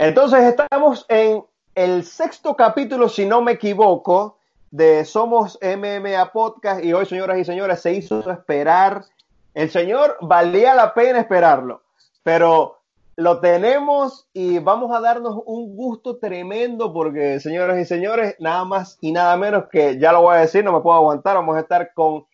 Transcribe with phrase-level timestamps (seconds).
[0.00, 1.44] Entonces estamos en
[1.74, 4.38] el sexto capítulo, si no me equivoco,
[4.70, 9.04] de Somos MMA Podcast y hoy, señoras y señores, se hizo esperar.
[9.52, 11.82] El señor valía la pena esperarlo,
[12.22, 12.78] pero
[13.16, 18.96] lo tenemos y vamos a darnos un gusto tremendo porque, señoras y señores, nada más
[19.02, 21.60] y nada menos que, ya lo voy a decir, no me puedo aguantar, vamos a
[21.60, 22.24] estar con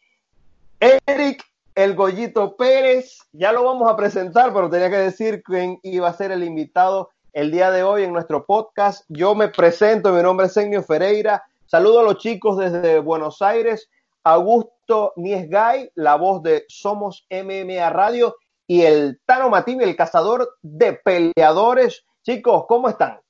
[0.79, 1.43] Eric
[1.75, 6.15] el Goyito Pérez, ya lo vamos a presentar, pero tenía que decir quién iba a
[6.15, 9.05] ser el invitado el día de hoy en nuestro podcast.
[9.09, 11.45] Yo me presento, mi nombre es Enio Ferreira.
[11.67, 13.91] Saludo a los chicos desde Buenos Aires.
[14.25, 18.37] Augusto Niesgay, la voz de Somos MMA Radio,
[18.67, 22.07] y el Tano Mativi, el cazador de peleadores.
[22.23, 23.21] Chicos, ¿cómo están?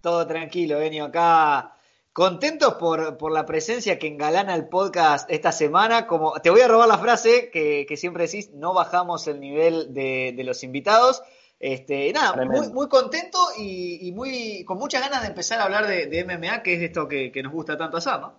[0.00, 1.04] Todo tranquilo, Enio.
[1.04, 1.74] Acá
[2.12, 6.08] contentos por, la presencia que engalana el podcast esta semana.
[6.08, 10.34] Como te voy a robar la frase que, siempre decís, no bajamos el nivel de,
[10.36, 11.22] de los invitados.
[11.60, 16.24] Este, nada, muy, muy, contento y, muy con muchas ganas de empezar a hablar de,
[16.24, 18.34] MMA, que es esto que, nos gusta tanto hacer, ¿no?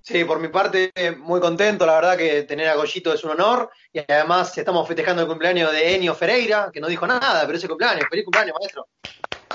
[0.00, 3.70] Sí, por mi parte, muy contento, la verdad que tener a Goyito es un honor.
[3.90, 7.68] Y además estamos festejando el cumpleaños de Enio Ferreira, que no dijo nada, pero ese
[7.68, 8.86] cumpleaños, feliz cumpleaños, maestro.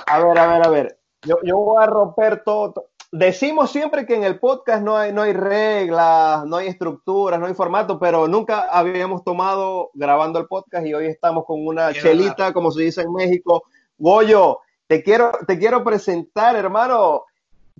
[0.07, 4.16] A ver, a ver, a ver, yo, yo voy a romper todo, decimos siempre que
[4.16, 8.28] en el podcast no hay, no hay reglas, no hay estructuras, no hay formato, pero
[8.28, 13.02] nunca habíamos tomado grabando el podcast y hoy estamos con una chelita, como se dice
[13.02, 13.64] en México.
[13.98, 17.26] Goyo, te quiero, te quiero presentar, hermano.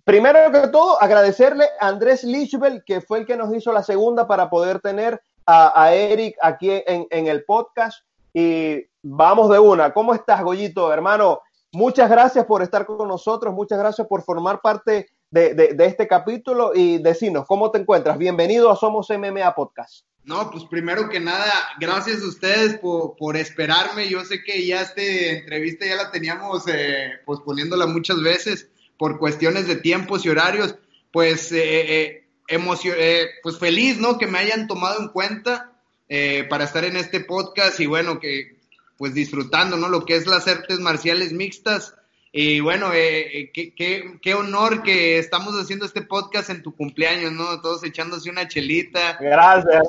[0.04, 4.28] Primero que todo, agradecerle a Andrés Lichbel, que fue el que nos hizo la segunda
[4.28, 8.04] para poder tener a, Eric aquí en, en el podcast.
[8.34, 9.94] Y vamos de una.
[9.94, 11.42] ¿Cómo estás, Goyito, hermano?
[11.72, 16.98] Muchas gracias por estar con nosotros, muchas gracias por formar parte de, este capítulo y
[16.98, 18.18] decinos, ¿cómo te encuentras?
[18.18, 20.06] Bienvenido a Somos MMA Podcast.
[20.26, 24.10] No, pues primero que nada, gracias a ustedes por, esperarme.
[24.10, 29.68] Yo sé que ya esta entrevista ya la teníamos eh, posponiéndola muchas veces por cuestiones
[29.68, 30.76] de tiempos y horarios.
[31.12, 34.18] Pues, eh, eh, eh pues feliz, ¿no?
[34.18, 35.72] Que me hayan tomado en cuenta
[36.10, 38.58] eh, para estar en este podcast y bueno, que
[38.98, 39.88] pues disfrutando, ¿no?
[39.88, 41.96] Lo que es las artes marciales mixtas.
[42.32, 46.76] Y bueno, eh, eh, qué, qué, qué, honor que estamos haciendo este podcast en tu
[46.76, 47.60] cumpleaños, ¿no?
[47.62, 49.18] Todos echándose una chelita.
[49.20, 49.82] Gracias.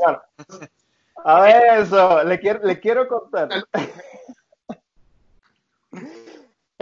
[1.22, 3.48] A ver, eso, le quiero, le quiero contar.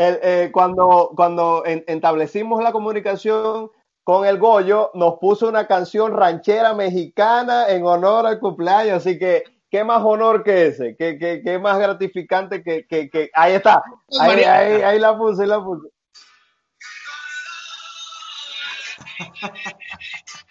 [0.00, 3.72] Eh, cuando cuando establecimos la comunicación
[4.04, 9.42] con el Goyo, nos puso una canción ranchera mexicana en honor al cumpleaños, así que
[9.70, 10.96] ¿Qué más honor que ese?
[10.96, 13.30] ¿Qué, qué, qué más gratificante que, que, que...
[13.34, 13.82] Ahí está.
[14.20, 15.88] Ahí, ahí, ahí la puse, ahí la puse.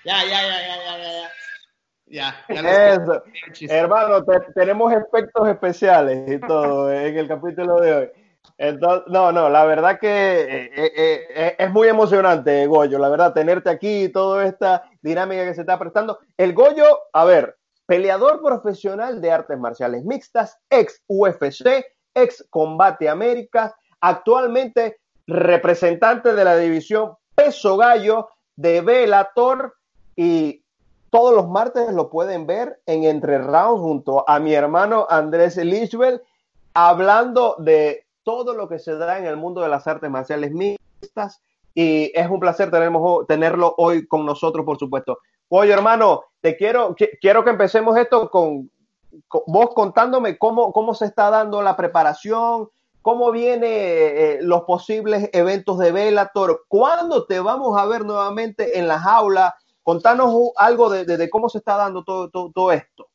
[0.06, 1.32] ya, ya, ya, ya, ya, ya.
[2.10, 3.24] Ya, ya Eso.
[3.68, 4.24] Hermano,
[4.56, 8.10] tenemos efectos especiales y todo en el capítulo de hoy.
[8.58, 13.34] Entonces, no, no, la verdad que eh, eh, eh, es muy emocionante, Goyo, la verdad,
[13.34, 16.20] tenerte aquí y toda esta dinámica que se está prestando.
[16.38, 17.57] El Goyo, a ver,
[17.88, 21.84] peleador profesional de artes marciales mixtas, ex UFC,
[22.14, 29.76] ex Combate América, actualmente representante de la división peso gallo de Bellator
[30.16, 30.64] y
[31.10, 36.22] todos los martes lo pueden ver en Entre Rounds junto a mi hermano Andrés Lichbel
[36.74, 41.42] hablando de todo lo que se da en el mundo de las artes marciales mixtas
[41.74, 42.72] y es un placer
[43.28, 45.20] tenerlo hoy con nosotros, por supuesto.
[45.50, 48.70] Oye, hermano, te quiero, quiero que empecemos esto con,
[49.48, 52.70] vos contándome cómo, cómo se está dando la preparación,
[53.02, 58.88] cómo vienen eh, los posibles eventos de Velator, cuándo te vamos a ver nuevamente en
[58.88, 59.56] la jaula.
[59.82, 63.08] Contanos algo de, cómo se está dando todo, todo, esto.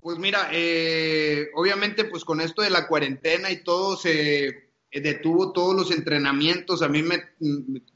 [0.00, 5.74] Pues mira, eh, obviamente pues con esto de la cuarentena y todo se detuvo todos
[5.74, 6.82] los entrenamientos.
[6.82, 7.20] A mí me,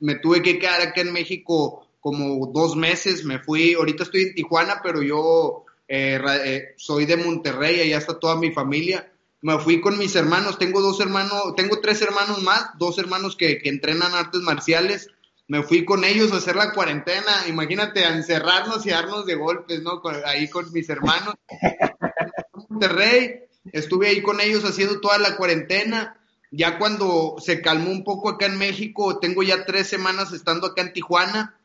[0.00, 4.34] me tuve que quedar acá en México como dos meses, me fui, ahorita estoy en
[4.34, 9.10] Tijuana, pero yo eh, eh, soy de Monterrey, allá está toda mi familia.
[9.41, 13.59] Me fui con mis hermanos, tengo dos hermanos, tengo tres hermanos más, dos hermanos que,
[13.59, 15.09] que entrenan artes marciales.
[15.47, 19.83] Me fui con ellos a hacer la cuarentena, imagínate, a encerrarnos y darnos de golpes,
[19.83, 20.03] ¿no?
[20.27, 21.34] ahí con mis hermanos.
[22.68, 26.21] Monterrey, estuve ahí con ellos haciendo toda la cuarentena.
[26.50, 30.83] Ya cuando se calmó un poco acá en México, tengo ya tres semanas estando acá
[30.83, 31.58] en Tijuana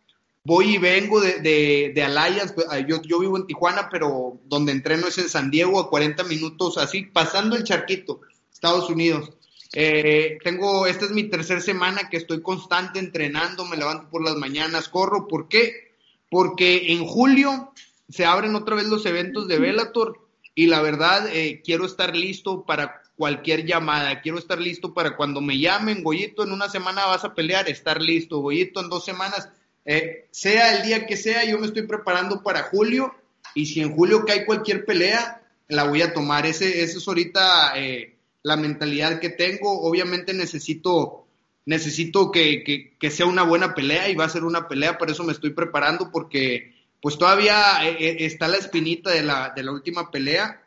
[0.43, 5.17] voy y vengo de, de, de yo, yo, vivo en Tijuana, pero donde entreno es
[5.17, 9.31] en San Diego, a 40 minutos, así, pasando el charquito, Estados Unidos.
[9.73, 14.35] Eh, tengo, esta es mi tercera semana que estoy constante entrenando, me levanto por las
[14.35, 15.95] mañanas, corro, ¿por qué?
[16.29, 17.73] Porque en julio
[18.09, 20.19] se abren otra vez los eventos de Bellator
[20.55, 24.21] y la verdad eh, quiero estar listo para cualquier llamada.
[24.21, 28.01] Quiero estar listo para cuando me llamen, Goyito, en una semana vas a pelear, estar
[28.01, 28.39] listo.
[28.39, 29.49] Goyito, en dos semanas,
[29.85, 33.13] eh, sea el día que sea, yo me estoy preparando para julio
[33.53, 36.45] y si en julio cae cualquier pelea, la voy a tomar.
[36.45, 39.81] Ese, ese es ahorita eh, la mentalidad que tengo.
[39.81, 41.27] Obviamente necesito,
[41.65, 42.63] necesito que,
[42.99, 45.51] que, sea una buena pelea y va a ser una pelea, por eso me estoy
[45.51, 50.63] preparando porque pues todavía eh, está la espinita de la, de la última pelea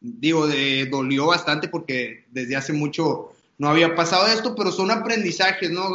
[0.00, 5.70] digo, de, dolió bastante porque desde hace mucho no había pasado esto, pero son aprendizajes,
[5.70, 5.90] ¿no?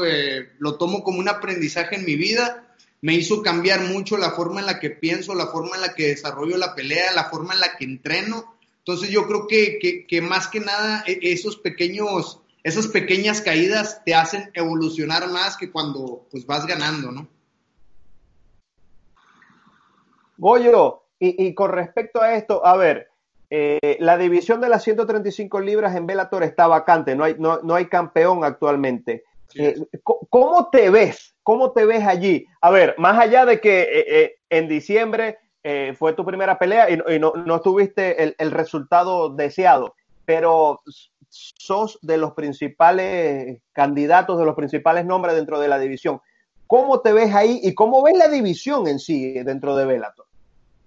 [0.60, 2.64] lo tomo como un aprendizaje en mi vida.
[3.02, 6.10] Me hizo cambiar mucho la forma en la que pienso, la forma en la que
[6.10, 8.56] desarrollo la pelea, la forma en la que entreno.
[8.78, 14.14] Entonces yo creo que, que, más que nada e, esos pequeños, esas pequeñas caídas te
[14.14, 17.28] hacen evolucionar más que cuando pues vas ganando, ¿no?
[20.38, 23.10] Goyo, y con respecto a esto, a ver,
[23.50, 27.76] eh, la división de las 135 libras en Bellator está vacante, no hay, no, no
[27.76, 29.24] hay campeón actualmente.
[29.56, 31.36] Eh, ¿Cómo te ves?
[31.44, 32.46] ¿Cómo te ves allí?
[32.62, 35.40] A ver, más allá de que eh, en diciembre
[35.98, 40.84] fue tu primera pelea y, no, no, tuviste el, el, resultado deseado, pero
[41.28, 46.22] sos de los principales candidatos, de los principales nombres dentro de la división.
[46.68, 50.26] ¿Cómo te ves ahí y cómo ves la división en sí dentro de Bellator?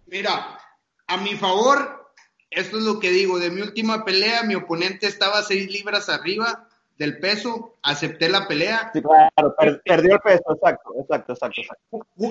[0.06, 0.58] Mira,
[1.06, 2.07] a mi favor,
[2.50, 6.68] esto es lo que digo, de mi última pelea, mi oponente estaba seis libras arriba
[6.98, 8.90] del peso, acepté la pelea.
[8.92, 9.54] Sí, claro,
[9.84, 11.62] perdió el peso, exacto, exacto, exacto,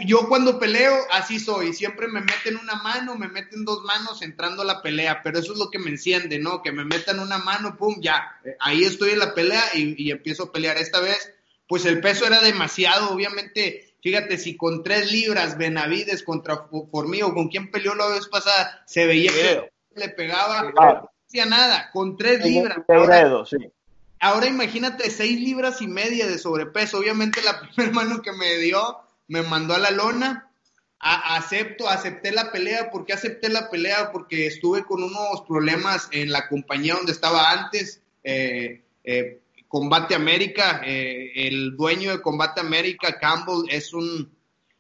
[0.05, 4.63] Yo cuando peleo, así soy, siempre me meten una mano, me meten dos manos entrando
[4.63, 6.61] a la pelea, pero eso es lo que me enciende, ¿no?
[6.61, 10.51] Que me metan una mano, pum, ya, ahí estoy en la pelea y, empiezo a
[10.51, 10.77] pelear.
[10.77, 11.33] Esta vez,
[11.67, 17.21] pues el peso era demasiado, obviamente, fíjate, si con tres libras Benavides contra por mí
[17.21, 21.89] o con quien peleó la vez pasada, se veía que le pegaba, no hacía nada,
[21.91, 22.79] con tres libras.
[24.19, 26.99] Ahora, imagínate seis libras y media de sobrepeso.
[26.99, 28.97] Obviamente la primera mano que me dio
[29.27, 30.49] me mandó a la lona.
[30.99, 32.89] acepto, acepté la pelea.
[32.89, 34.11] ¿Por qué acepté la pelea?
[34.11, 38.01] Porque estuve con unos problemas en la compañía donde estaba antes.
[38.23, 44.31] Eh, eh, Combate América, eh, el dueño de Combate América, Campbell, es un,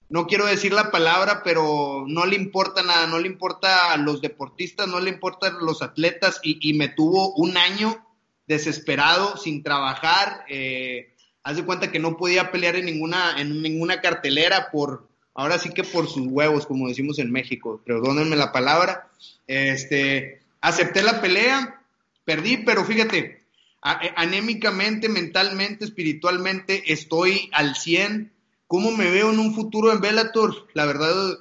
[0.09, 4.21] no quiero decir la palabra, pero no le importa nada, no le importa a los
[4.21, 8.05] deportistas, no le importa los atletas y, me tuvo un año
[8.47, 10.45] desesperado, sin trabajar.
[10.49, 11.13] Eh,
[11.43, 15.71] haz de cuenta que no podía pelear en ninguna, en ninguna cartelera por, ahora sí
[15.71, 19.09] que por sus huevos, como decimos en México, perdónenme la palabra.
[19.45, 21.81] Este, acepté la pelea,
[22.23, 23.43] perdí, pero fíjate,
[23.81, 28.36] anémicamente, mentalmente, espiritualmente, estoy al 100
[28.67, 30.67] ¿Cómo me veo en un futuro en Bellator?
[30.73, 31.39] La verdad,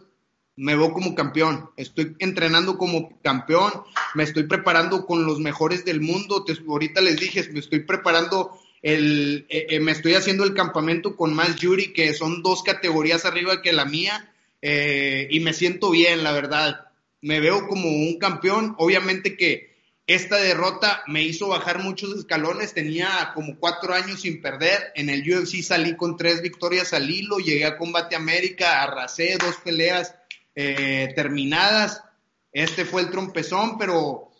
[0.56, 1.70] me veo como campeón.
[1.76, 3.72] Estoy entrenando como campeón.
[4.14, 6.44] Me estoy preparando con los mejores del mundo.
[6.44, 11.16] Te, ahorita les dije, me estoy preparando el, eh, eh, me estoy haciendo el campamento
[11.16, 14.32] con más Yuri, que son dos categorías arriba que la mía.
[14.62, 16.86] Eh, y me siento bien, la verdad.
[17.20, 18.74] Me veo como un campeón.
[18.78, 19.75] Obviamente que
[20.06, 24.92] esta derrota me hizo bajar muchos escalones, tenía como cuatro años sin perder.
[24.94, 29.56] En el UFC salí con tres victorias al hilo, llegué a Combate América, arrasé dos
[29.56, 30.14] peleas
[30.54, 32.04] eh, terminadas.
[32.52, 34.30] Este fue el trompezón, pero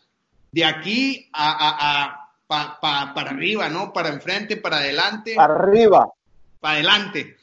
[0.52, 3.92] de aquí a, para arriba, ¿no?
[3.92, 5.35] Para enfrente, para adelante.
[5.35, 6.12] Para arriba.
[6.61, 7.37] Para adelante.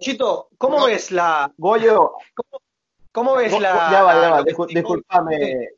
[0.00, 1.52] Chito, ¿cómo ves la.
[1.56, 2.14] Goyo.
[3.12, 3.92] ¿Cómo, ves la.
[3.92, 5.68] Ya va, ya va, discúlpame.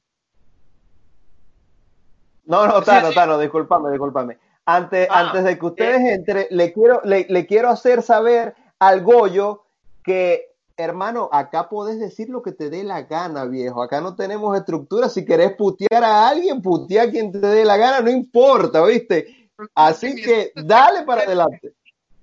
[2.47, 4.39] No, no, Tano, Tano, discúlpame, discúlpame.
[4.65, 6.15] Antes, ah, antes de que ustedes eh.
[6.15, 9.65] entren, le quiero, le, le, quiero hacer saber al Goyo
[10.03, 13.83] que, hermano, acá puedes decir lo que te dé la gana, viejo.
[13.83, 15.09] Acá no tenemos estructura.
[15.09, 19.49] Si querés putear a alguien, putea a quien te dé la gana, no importa, ¿viste?
[19.75, 21.73] Así que dale para adelante.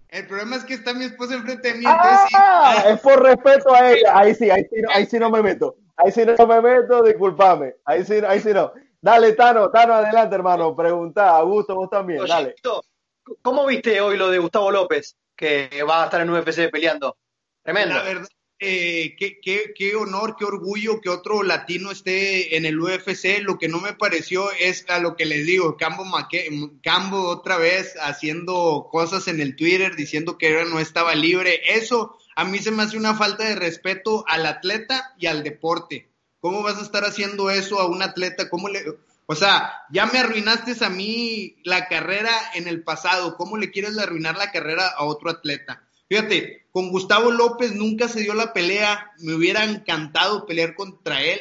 [0.10, 1.86] El problema es que está mi esposa enfrente de mí.
[1.88, 4.12] Ah, es por respeto a ella.
[4.15, 5.75] Ahí sí, ahí sí, no, ahí sí no me meto.
[5.98, 7.75] Ahí sí no me meto, discúlpame.
[7.84, 8.72] Ahí sí, ahí sí no.
[9.03, 10.74] Dale, Tano, Tano, adelante, hermano.
[10.74, 12.55] Pregunta, Augusto, vos también, dale.
[13.41, 17.17] ¿Cómo viste hoy lo de Gustavo López, que va a estar en UFC peleando?
[17.62, 17.95] Tremendo.
[17.95, 18.29] La verdad,
[18.60, 23.41] eh, qué, qué, qué, honor, qué orgullo que otro latino esté en el UFC.
[23.41, 26.05] Lo que no me pareció es a lo que les digo, Cambo,
[26.81, 31.60] Cambo otra vez haciendo cosas en el Twitter diciendo que no estaba libre.
[31.65, 36.12] Eso a mí se me hace una falta de respeto al atleta y al deporte.
[36.43, 38.50] ¿Cómo vas a estar haciendo eso a un atleta?
[38.50, 38.83] ¿Cómo le,
[39.27, 43.38] o sea, ya me arruinaste a mí la carrera en el pasado.
[43.38, 45.88] ¿Cómo le quieres arruinar la carrera a otro atleta?
[46.09, 49.13] Fíjate, con Gustavo López nunca se dio la pelea.
[49.19, 51.39] Me hubiera encantado pelear contra él.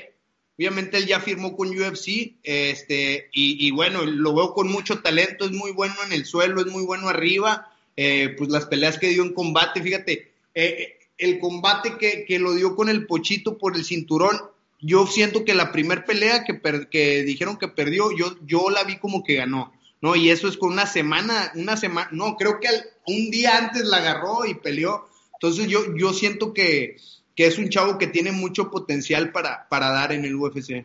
[0.56, 5.50] Obviamente él ya firmó con UFC, este, y, bueno, lo veo con mucho talento, es
[5.50, 9.24] muy bueno en el suelo, es muy bueno arriba, eh, pues las peleas que dio
[9.24, 13.84] en combate, fíjate, eh, el combate que, que, lo dio con el Pochito por el
[13.84, 14.38] cinturón,
[14.82, 16.60] yo siento que la primer pelea que,
[16.90, 19.72] que dijeron que perdió, yo, yo la vi como que ganó,
[20.02, 20.14] ¿no?
[20.16, 22.68] Y eso es con una semana, una semana, no, creo que
[23.06, 26.96] un día antes la agarró y peleó, entonces yo, yo siento que
[27.34, 30.84] que es un chavo que tiene mucho potencial para, para dar en el UFC.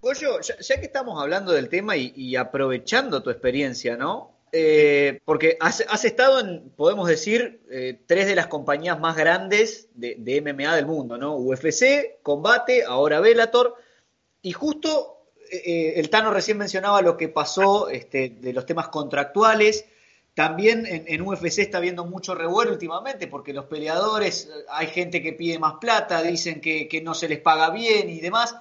[0.00, 4.35] Goyo, ya, que estamos hablando del tema y, aprovechando tu experiencia, ¿no?
[4.52, 10.40] Eh, porque has, estado en, podemos decir, eh, tres de las compañías más grandes de,
[10.40, 11.36] MMA del mundo, ¿no?
[11.36, 13.74] UFC, Combate, ahora Bellator,
[14.42, 19.84] y justo eh, el Tano recién mencionaba lo que pasó este, de los temas contractuales,
[20.34, 25.58] también en, UFC está habiendo mucho revuelo últimamente porque los peleadores, hay gente que pide
[25.58, 28.54] más plata, dicen que, no se les paga bien y demás.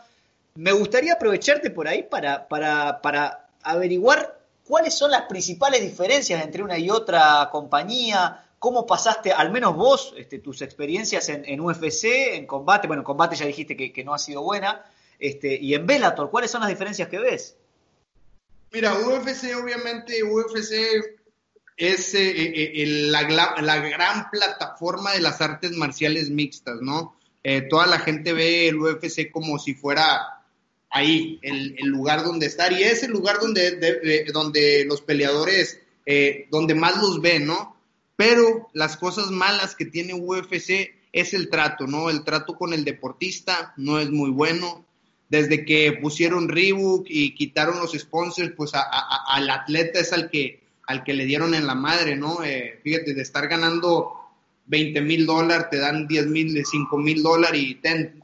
[0.55, 6.63] Me gustaría aprovecharte por ahí para, para, para averiguar cuáles son las principales diferencias entre
[6.63, 12.47] una y otra compañía, cómo pasaste, al menos vos, este, tus experiencias en, UFC, en
[12.47, 14.83] combate, bueno, en combate ya dijiste que, no ha sido buena,
[15.19, 17.55] este, y en Bellator, ¿cuáles son las diferencias que ves?
[18.71, 21.15] Mira, UFC, obviamente, UFC
[21.77, 27.15] es eh, eh, eh, la, gran plataforma de las artes marciales mixtas, ¿no?
[27.69, 30.34] toda la gente ve el UFC como si fuera
[30.95, 35.79] ahí, el, lugar donde estar, y es el lugar donde, donde los peleadores,
[36.49, 37.75] donde más los ven, ¿no?
[38.15, 42.09] Pero las cosas malas que tiene UFC es el trato, ¿no?
[42.09, 44.85] El trato con el deportista no es muy bueno.
[45.29, 51.03] Desde que pusieron Reebok y quitaron los sponsors, pues al atleta es al que al
[51.03, 52.43] que le dieron en la madre, ¿no?
[52.43, 54.13] Eh, fíjate, de estar ganando
[54.67, 57.79] 20 mil dólares, te dan 10 mil, 5 mil dólares y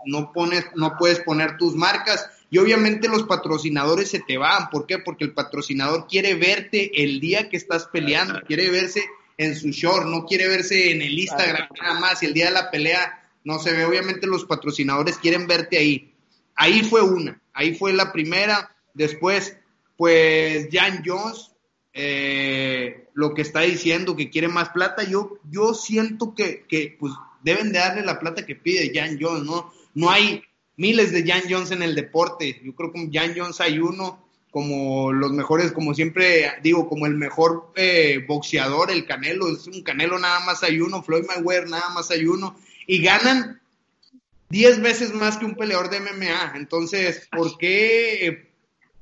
[0.06, 2.30] no, pones, no puedes poner tus marcas.
[2.52, 4.70] Y obviamente los patrocinadores se te van.
[4.70, 5.00] ¿Por qué?
[5.00, 9.06] Porque el patrocinador quiere verte el día que estás peleando, quiere verse
[9.38, 12.22] en su short, no quiere verse en el Instagram nada más.
[12.22, 13.86] Y el día de la pelea no se ve.
[13.86, 16.14] Obviamente los patrocinadores quieren verte ahí.
[16.54, 18.76] Ahí fue una, ahí fue la primera.
[18.94, 19.56] Después,
[19.96, 21.52] pues Jan Jones
[21.94, 27.14] eh, lo que está diciendo, que quiere más plata, yo, yo siento que, que pues
[27.44, 29.72] deben de darle la plata que pide Jan Jones, ¿no?
[29.94, 30.44] No hay
[30.82, 35.14] miles de Jan Jones en el deporte, yo creo que Jan Jones hay uno como
[35.14, 40.20] los mejores, como siempre digo, como el mejor eh, boxeador, el Canelo, es un Canelo
[40.20, 42.58] nada más hay uno, Floyd Mayweather nada más hay uno,
[42.88, 43.62] y ganan
[44.50, 48.52] 10 veces más que un peleador de MMA, entonces, ¿por qué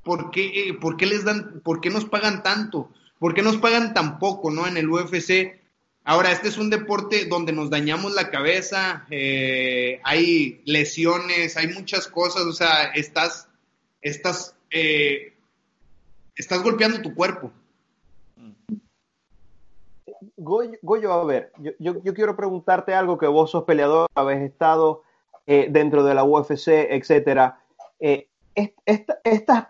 [0.03, 2.91] ¿por qué, por qué les dan, por qué nos pagan tanto?
[3.19, 4.65] ¿Por qué nos pagan tan poco, no?
[4.65, 5.58] En el UFC.
[6.09, 12.07] Ahora, este es un deporte donde nos dañamos la cabeza, eh, hay lesiones, hay muchas
[12.07, 13.47] cosas, o sea, estás,
[14.01, 15.33] estás, eh,
[16.35, 17.51] estás golpeando tu cuerpo.
[20.35, 25.03] Goyo, a ver, yo, quiero preguntarte algo que vos sos peleador, habéis estado
[25.45, 27.63] eh, dentro de la UFC, etcétera.
[28.55, 29.67] estas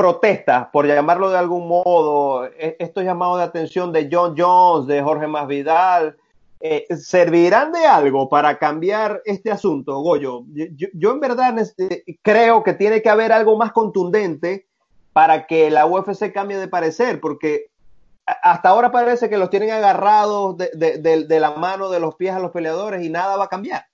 [0.00, 5.02] protestas, por llamarlo de algún modo, e, estos llamados de atención de John Jones, de
[5.02, 6.16] Jorge Masvidal,
[6.58, 10.44] eh, ¿servirán de algo para cambiar este asunto, Goyo?
[10.94, 11.54] Yo, en verdad
[12.22, 14.66] creo que tiene que haber algo más contundente
[15.12, 17.66] para que la UFC cambie de parecer, porque
[18.24, 22.52] hasta ahora parece que los tienen agarrados de la mano, de los pies a los
[22.52, 23.89] peleadores y nada va a cambiar.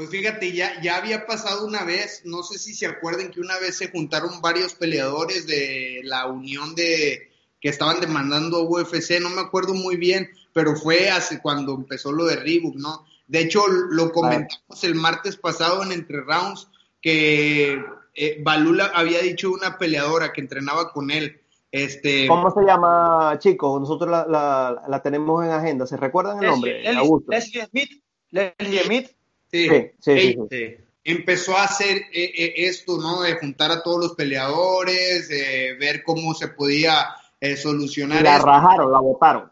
[0.00, 3.58] Pues fíjate, ya, ya había pasado una vez, no sé si se acuerden que una
[3.58, 7.28] vez se juntaron varios peleadores de la unión de
[7.60, 12.12] que estaban demandando a UFC, no me acuerdo muy bien, pero fue hace cuando empezó
[12.12, 13.04] lo de Reebok, ¿no?
[13.28, 16.70] De hecho, lo comentamos el martes pasado en Entre Rounds,
[17.02, 21.42] que eh, Balula había dicho una peleadora que entrenaba con él.
[21.70, 22.26] Este...
[22.26, 23.78] ¿Cómo se llama, chicos?
[23.78, 25.86] Nosotros la, la, tenemos en agenda.
[25.86, 26.82] ¿Se recuerdan el nombre?
[27.28, 28.02] Leslie Smith.
[28.30, 29.19] Leslie Smith.
[29.52, 29.68] Sí,
[30.00, 33.22] sí, sí, Empezó a hacer eh, eh, esto, ¿no?
[33.22, 38.22] De juntar a todos los peleadores, de ver cómo se podía eh, solucionar.
[38.22, 39.50] La rajaron, la votaron.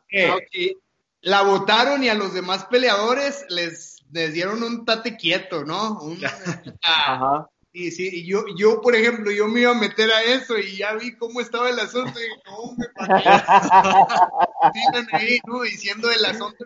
[1.22, 5.98] la votaron y a los demás peleadores les, les dieron un tate quieto, ¿no?
[6.82, 7.48] Ajá.
[7.72, 10.94] Y sí, yo, yo, por ejemplo, yo me iba a meter a eso y ya
[10.94, 12.86] vi cómo estaba el asunto y dije, no, me
[15.12, 15.60] ahí, ¿no?
[15.62, 16.64] Diciendo el asunto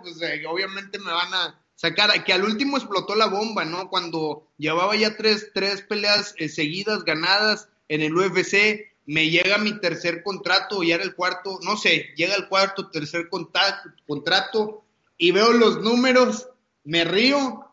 [0.00, 0.16] pues
[0.48, 3.88] obviamente me van a, sacar, que al último explotó la bomba, ¿no?
[3.88, 9.78] Cuando llevaba ya tres, tres peleas eh, seguidas ganadas en el UFC, me llega mi
[9.78, 14.82] tercer contrato, ya era el cuarto, no sé, llega el cuarto, tercer contrato
[15.16, 16.48] y veo los números,
[16.82, 17.64] me río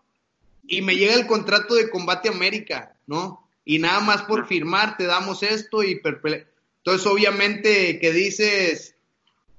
[0.67, 3.50] y me llega el contrato de Combate América, ¿no?
[3.65, 8.93] Y nada más por firmar te damos esto y entonces obviamente que dices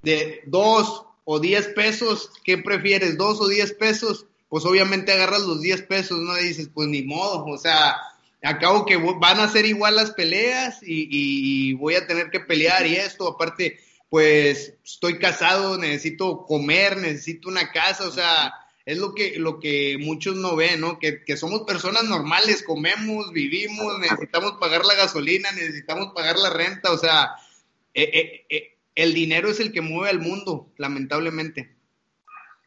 [0.03, 3.17] de dos o diez pesos, ¿qué prefieres?
[3.17, 4.25] ¿Dos o diez pesos?
[4.49, 6.35] Pues obviamente agarras los diez pesos, ¿no?
[6.35, 7.97] Dices, pues ni modo, o sea,
[8.41, 12.85] acabo que van a ser igual las peleas y, y voy a tener que pelear
[12.87, 18.53] y esto, aparte, pues estoy casado, necesito comer, necesito una casa, o sea,
[18.87, 20.97] es lo que, lo que muchos no ven, ¿no?
[20.97, 26.97] Que, somos personas normales, comemos, vivimos, necesitamos pagar la gasolina, necesitamos pagar la renta, o
[26.97, 27.35] sea,
[27.93, 31.75] eh, eh, eh, el dinero es el que mueve al mundo, lamentablemente.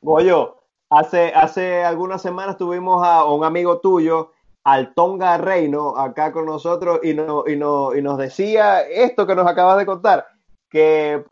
[0.03, 0.60] Goyo,
[0.91, 4.33] hace, hace algunas semanas tuvimos a un amigo tuyo,
[4.65, 9.47] Altonga Reino, acá con nosotros y, no, y, no, y nos decía esto que nos
[9.47, 10.27] acabas de contar,
[10.69, 11.25] que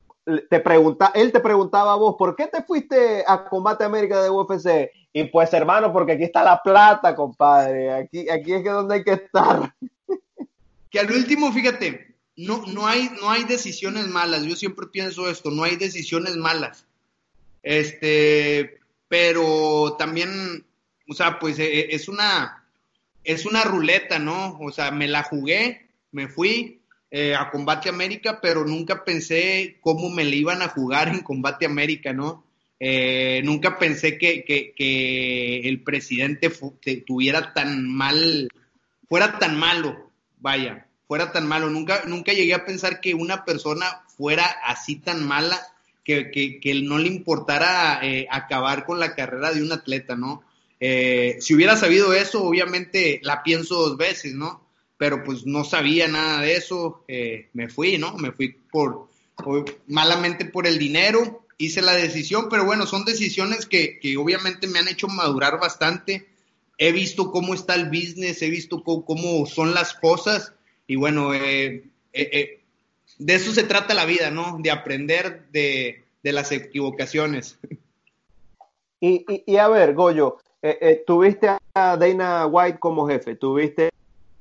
[0.48, 4.30] te pregunta, él te preguntaba a vos, ¿por qué te fuiste a Combate América de
[4.30, 4.90] UFC?
[5.12, 7.92] Y pues, hermano, porque aquí está la plata, compadre.
[7.92, 9.74] Aquí, aquí es que donde hay que estar.
[10.90, 14.42] Que al último, fíjate, no, no, hay, no hay decisiones malas.
[14.42, 16.86] Yo siempre pienso esto, no hay decisiones malas.
[17.62, 20.64] Este, pero también,
[21.08, 22.64] o sea, pues e, e, es una,
[23.24, 24.58] es una ruleta, ¿no?
[24.60, 30.10] O sea, me la jugué, me fui, eh, a Combate América, pero nunca pensé cómo
[30.10, 32.44] me le iban a jugar en Combate América, ¿no?
[32.78, 36.52] Eh, nunca pensé que, que, el presidente
[37.06, 38.48] tuviera tan mal,
[39.08, 41.70] fuera tan malo, vaya, fuera tan malo.
[41.70, 45.58] Nunca, nunca llegué a pensar que una persona fuera así tan mala
[46.30, 50.42] que, que, no le importara eh, acabar con la carrera de un atleta, ¿no?
[50.80, 54.68] si hubiera sabido eso, obviamente la pienso dos veces, ¿no?
[54.98, 58.14] pero pues no sabía nada de eso, eh, me fui, ¿no?
[58.18, 59.08] Me fui por,
[59.86, 64.80] malamente por el dinero, hice la decisión, pero bueno, son decisiones que, que, obviamente me
[64.80, 66.28] han hecho madurar bastante.
[66.78, 70.52] He visto cómo está el business, he visto cómo, son las cosas
[70.86, 72.60] y bueno, eh, eh,
[73.18, 74.58] de eso se trata la vida, ¿no?
[74.60, 77.58] De aprender de, de las equivocaciones.
[79.00, 80.38] Y, y, y, a ver, Goyo,
[81.06, 83.90] tuviste a Dana White como jefe, tuviste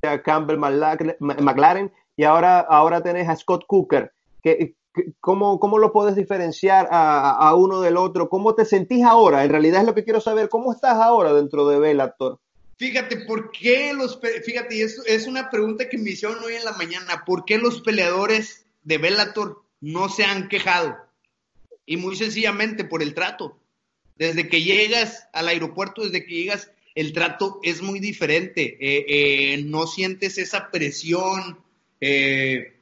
[0.01, 4.11] a Campbell McLaren y ahora, ahora tenés a Scott Cooker.
[4.41, 4.75] Que,
[5.19, 8.29] ¿cómo, ¿Cómo lo puedes diferenciar a, uno del otro?
[8.29, 9.43] ¿Cómo te sentís ahora?
[9.43, 10.49] En realidad es lo que quiero saber.
[10.49, 12.39] ¿Cómo estás ahora dentro de Bellator?
[12.77, 14.19] Fíjate, ¿por qué los...
[14.43, 17.23] Fíjate, es, es una pregunta que me hicieron hoy en la mañana.
[17.25, 20.95] ¿Por qué los peleadores de Bellator no se han quejado?
[21.87, 23.57] Y muy sencillamente por el trato.
[24.17, 28.77] Desde que llegas al aeropuerto, desde que llegas el trato es muy diferente.
[28.79, 31.59] Eh, eh, no sientes esa presión.
[32.01, 32.73] Eh,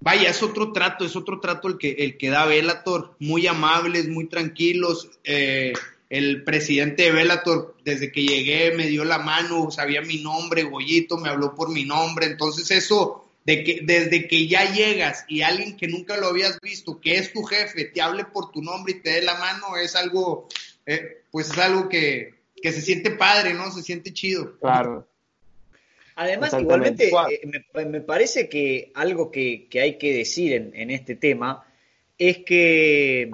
[0.00, 3.14] vaya, es otro trato, es otro trato el que, el que da Velator.
[3.18, 5.10] Muy amables, muy tranquilos.
[5.24, 11.18] el presidente de Velator, desde que llegué, me dio la mano, sabía mi nombre, Goyito,
[11.18, 12.26] me habló por mi nombre.
[12.26, 17.00] Entonces, eso de que desde que ya llegas y alguien que nunca lo habías visto,
[17.00, 19.94] que es tu jefe, te hable por tu nombre y te dé la mano, es
[19.96, 20.48] algo,
[21.30, 23.70] pues es algo que, que se siente padre, ¿no?
[23.70, 24.58] Se siente chido.
[24.58, 25.06] Claro.
[26.16, 31.66] Además, igualmente, eh, me, parece que algo que, hay que decir en, este tema
[32.16, 33.30] es que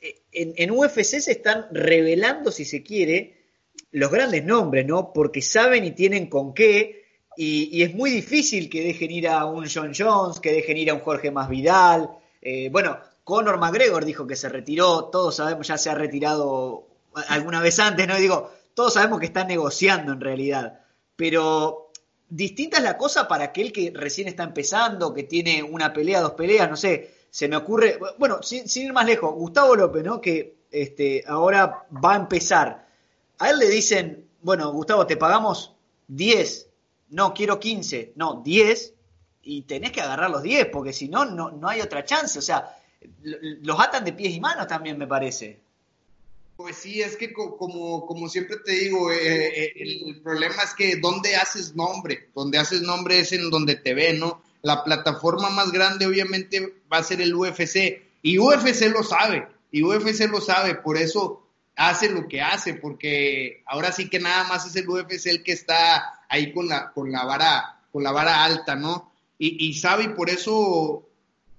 [0.00, 3.42] eh, en, UFC se están revelando, si se quiere,
[3.90, 5.12] los grandes nombres, ¿no?
[5.12, 7.03] Porque saben y tienen con qué,
[7.36, 10.94] y, es muy difícil que dejen ir a un John Jones, que dejen ir a
[10.94, 12.10] un Jorge Masvidal.
[12.40, 16.86] Eh, bueno, Conor McGregor dijo que se retiró, todos sabemos, ya se ha retirado
[17.28, 18.18] alguna vez antes, ¿no?
[18.18, 20.80] Y digo, todos sabemos que está negociando en realidad,
[21.16, 21.90] pero
[22.28, 26.32] distinta es la cosa para aquel que recién está empezando, que tiene una pelea, dos
[26.32, 30.20] peleas, no sé, se me ocurre, bueno, sin, ir más lejos, Gustavo López, ¿no?
[30.20, 32.86] Que este, ahora va a empezar.
[33.38, 35.74] A él le dicen, bueno, Gustavo, te pagamos
[36.08, 36.68] 10,
[37.10, 38.94] no, quiero 15, no, 10,
[39.42, 42.38] y tenés que agarrar los 10, porque si no, no hay otra chance.
[42.38, 42.76] O sea,
[43.22, 45.64] los atan de pies y manos también, me parece.
[46.56, 50.96] Pues sí, es que como, como siempre te digo, eh, eh, el problema es que
[50.96, 54.40] donde haces nombre, donde haces nombre es en donde te ven, ¿no?
[54.62, 59.82] La plataforma más grande obviamente va a ser el UFC y UFC lo sabe, y
[59.82, 61.43] UFC lo sabe, por eso
[61.76, 65.52] hace lo que hace, porque ahora sí que nada más es el UFC el que
[65.52, 69.12] está ahí con la, con la vara, con la vara alta, ¿no?
[69.36, 71.06] Y, sabe y por eso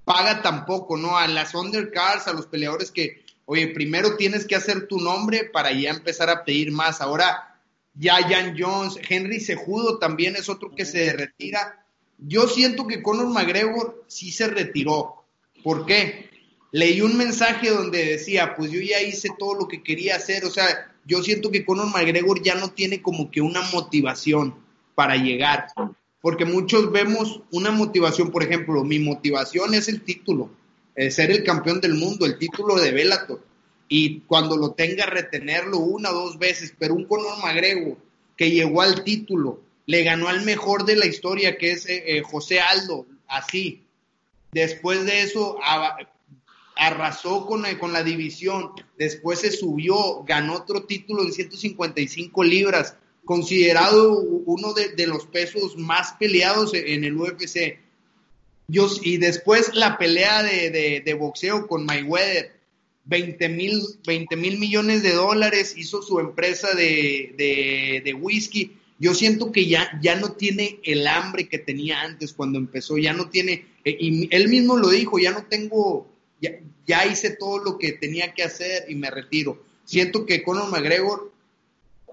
[0.06, 1.18] paga tampoco, ¿no?
[1.18, 5.72] A las undercards, a los peleadores que, Oye, primero tienes que hacer tu nombre para
[5.72, 7.00] ya empezar a pedir más.
[7.00, 7.60] Ahora,
[7.94, 11.86] ya Jan Jones, Henry Sejudo también es otro que se retira.
[12.18, 15.26] Yo siento que Conor McGregor sí se retiró.
[15.64, 16.30] ¿Por qué?
[16.72, 20.50] Leí un mensaje donde decía, pues yo ya hice todo lo que quería hacer, o
[20.50, 24.56] sea, yo siento que Conor McGregor ya no tiene como que una motivación
[24.94, 25.68] para llegar,
[26.22, 30.50] porque muchos vemos una motivación, por ejemplo, mi motivación es el título,
[30.96, 33.42] ser el campeón del mundo, el título de Bellator,
[33.88, 37.98] y cuando lo tenga retenerlo una o dos veces, pero un Conor McGregor
[38.36, 42.22] que llegó al título, le ganó al mejor de la historia, que es eh, eh,
[42.22, 43.84] José Aldo, así.
[44.52, 45.58] Después de eso,
[46.76, 54.20] arrasó con, con, la división, después se subió, ganó otro título en 155 libras, considerado
[54.20, 57.80] uno de, los pesos más peleados en el UFC.
[58.68, 62.56] Yo, y después la pelea de, de boxeo con Mayweather,
[63.06, 68.78] 20 mil 20 mil millones de dólares, hizo su empresa de, de, whisky.
[68.98, 73.14] Yo siento que ya, ya no tiene el hambre que tenía antes cuando empezó, ya
[73.14, 76.08] no tiene, eh, y él mismo lo dijo, ya no tengo,
[76.86, 79.64] ya, hice todo lo que tenía que hacer y me retiro.
[79.86, 81.32] Siento que Conor McGregor,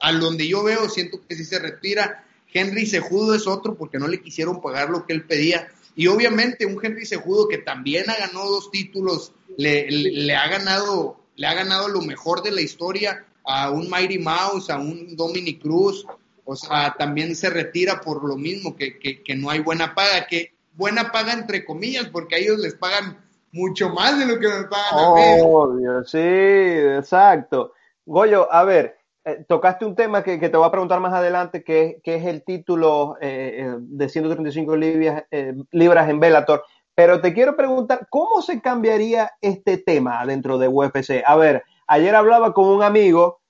[0.00, 2.24] a donde yo veo, siento que si se retira.
[2.54, 5.68] Henry Sejudo es otro porque no le quisieron pagar lo que él pedía.
[5.96, 11.46] Y obviamente un Henry Sejudo que también ha ganado dos títulos le, ha ganado, le
[11.46, 16.06] ha ganado lo mejor de la historia a un Mighty Mouse, a un Dominic Cruz,
[16.44, 20.52] o sea, también se retira por lo mismo, que, que, no hay buena paga, que
[20.74, 23.21] buena paga entre comillas, porque a ellos les pagan
[23.52, 25.82] mucho más de lo que me pagan a mí.
[26.06, 27.72] sí, exacto.
[28.04, 32.00] Goyo, a ver, eh, tocaste un tema que, te voy a preguntar más adelante, que,
[32.02, 36.64] es el título eh, eh, de 135 libras, en Bellator.
[36.94, 41.22] Pero te quiero preguntar, ¿cómo se cambiaría este tema dentro de UFC?
[41.24, 43.40] A ver, ayer hablaba con un amigo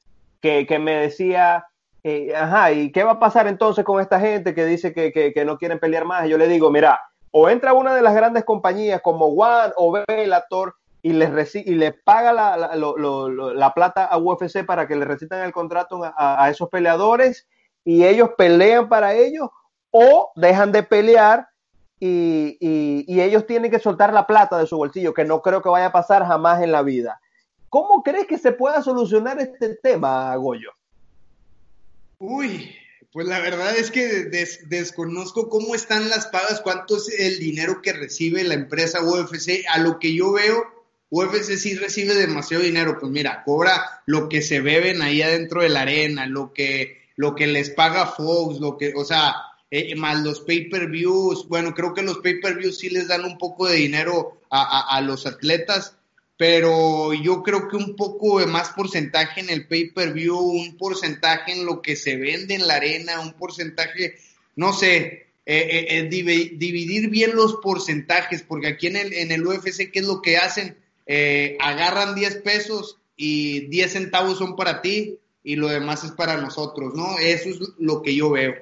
[0.41, 1.67] que, me decía,
[2.37, 5.79] ajá, ¿y qué va a pasar entonces con esta gente que dice que, no quieren
[5.79, 6.27] pelear más?
[6.27, 7.01] Y yo le digo, mira,
[7.33, 11.95] o entra una de las grandes compañías como One o Bellator y les, y les
[12.05, 17.49] paga la, plata a UFC para que le recitan el contrato a esos peleadores
[17.85, 19.49] y ellos pelean para ellos,
[19.91, 21.49] o dejan de pelear
[21.99, 22.57] y,
[23.21, 25.93] ellos tienen que soltar la plata de su bolsillo, que no creo que vaya a
[25.93, 27.21] pasar jamás en la vida.
[27.69, 30.71] ¿Cómo crees que se pueda solucionar este tema, Goyo?
[32.19, 32.75] Uy,
[33.13, 34.25] pues la verdad es que
[34.67, 39.65] desconozco cómo están las pagas, cuánto es el dinero que recibe la empresa UFC.
[39.69, 40.65] A lo que yo veo,
[41.11, 42.97] UFC sí recibe demasiado dinero.
[42.99, 47.35] Pues mira, cobra lo que se beben ahí adentro de la arena, lo que, lo
[47.35, 49.35] que les paga Fox, lo que, o sea,
[49.71, 51.49] eh, más los pay-per-views.
[51.49, 55.97] Bueno, creo que los pay-per-views sí les dan un poco de dinero a, los atletas,
[56.43, 61.65] pero yo creo que un poco de más porcentaje en el pay-per-view, un porcentaje en
[61.65, 64.17] lo que se vende en la arena, un porcentaje,
[64.57, 69.93] no sé, eh, eh, dividir bien los porcentajes, porque aquí en el, en el UFC,
[69.93, 70.77] ¿qué es lo que hacen?
[71.61, 76.93] agarran 10 pesos y 10 centavos son para ti y lo demás es para nosotros,
[76.95, 77.19] ¿no?
[77.21, 78.55] Eso es lo que yo veo.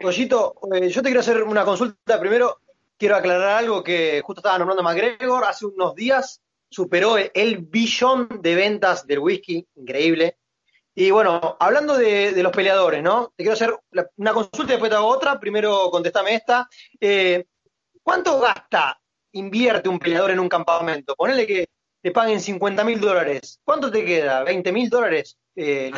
[0.00, 2.18] Rollito, eh, yo te quiero hacer una consulta.
[2.18, 2.58] Primero,
[2.98, 5.44] quiero aclarar algo que justo estaba nombrando McGregor.
[5.44, 10.38] Hace unos días superó el billón de ventas del whisky, increíble.
[10.94, 13.32] Y bueno, hablando de, los peleadores, ¿no?
[13.36, 13.78] Te quiero hacer
[14.16, 15.38] una consulta y después te hago otra.
[15.38, 16.68] Primero contestame esta.
[16.98, 17.44] Eh,
[18.02, 18.98] ¿Cuánto gasta,
[19.32, 21.14] invierte un peleador en un campamento?
[21.14, 21.68] Ponele que
[22.00, 23.60] te paguen 50 mil dólares.
[23.62, 24.44] ¿Cuánto te queda?
[24.44, 25.36] ¿20 mil dólares?
[25.56, 25.90] eh,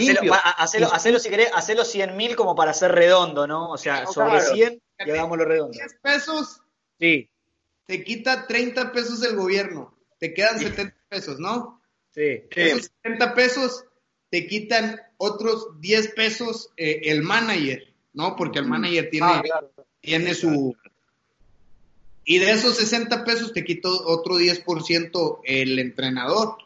[0.57, 3.70] hacelo, si querés, hacelo 100 mil como para ser redondo, ¿no?
[3.70, 5.72] O sea, sobre 100 y hagámoslo redondo.
[5.72, 6.62] 10 pesos.
[6.98, 7.28] Sí.
[7.87, 9.98] Te quita 30 pesos el gobierno.
[10.18, 11.81] Te quedan 70 pesos, ¿no?
[12.11, 12.42] Sí.
[12.50, 13.85] Esos 70 pesos
[14.31, 18.37] te quitan otros 10 pesos eh, el manager, ¿no?
[18.37, 18.70] Porque el mm.
[18.70, 19.42] manager tiene, ah,
[20.00, 20.76] tiene su...
[22.24, 26.57] Y de esos 60 pesos te quita otro 10% el entrenador.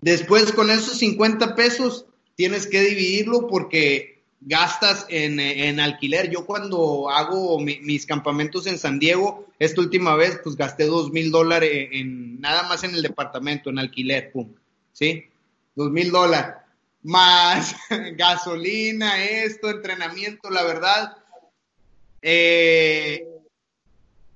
[0.00, 6.30] Después con esos 50 pesos tienes que dividirlo porque gastas en, alquiler.
[6.30, 11.30] Yo cuando hago mis campamentos en San Diego, esta última vez, pues gasté dos mil
[11.30, 14.52] dólares en, nada más en el departamento, en alquiler, pum,
[14.92, 15.24] ¿sí?
[15.74, 16.56] Dos mil dólares.
[17.02, 17.76] Más
[18.16, 21.16] gasolina, esto, entrenamiento, la verdad.
[22.22, 23.26] Eh,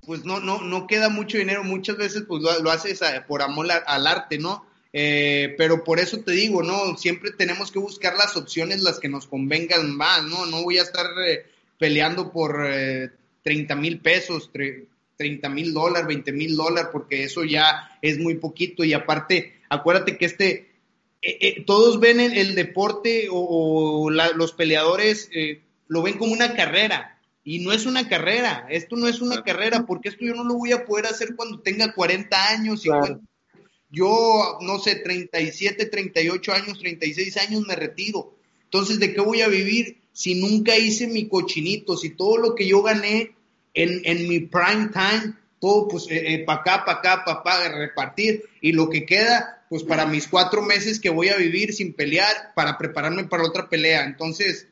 [0.05, 1.63] pues no, no, no queda mucho dinero.
[1.63, 4.65] Muchas veces pues lo, haces por amor al arte, ¿no?
[4.97, 6.95] Eh, pero por eso te digo, ¿no?
[6.95, 10.45] Siempre tenemos que buscar las opciones, las que nos convengan más, ¿no?
[10.45, 11.45] No voy a estar eh,
[11.77, 13.09] peleando por eh,
[13.43, 14.49] 30 mil pesos,
[15.17, 18.85] 30 mil dólares, 20 mil dólares, porque eso ya es muy poquito.
[18.85, 20.71] Y aparte, acuérdate que este,
[21.21, 25.29] eh, todos ven el, deporte o, los peleadores
[25.89, 27.19] lo ven como una carrera.
[27.43, 30.53] Y no es una carrera, esto no es una carrera, porque esto yo no lo
[30.53, 33.19] voy a poder hacer cuando tenga 40 años, 50
[33.89, 38.35] yo, no sé, 37, 38 años, 36 años me retiro.
[38.63, 41.95] Entonces, ¿de qué voy a vivir si nunca hice mi cochinito?
[41.95, 43.35] Si todo lo que yo gané
[43.73, 47.77] en, en mi prime time, todo pues eh, eh para acá, para acá, para acá,
[47.77, 48.43] repartir.
[48.61, 52.53] Y lo que queda, pues para mis cuatro meses que voy a vivir sin pelear,
[52.55, 54.05] para prepararme para otra pelea.
[54.05, 54.67] Entonces,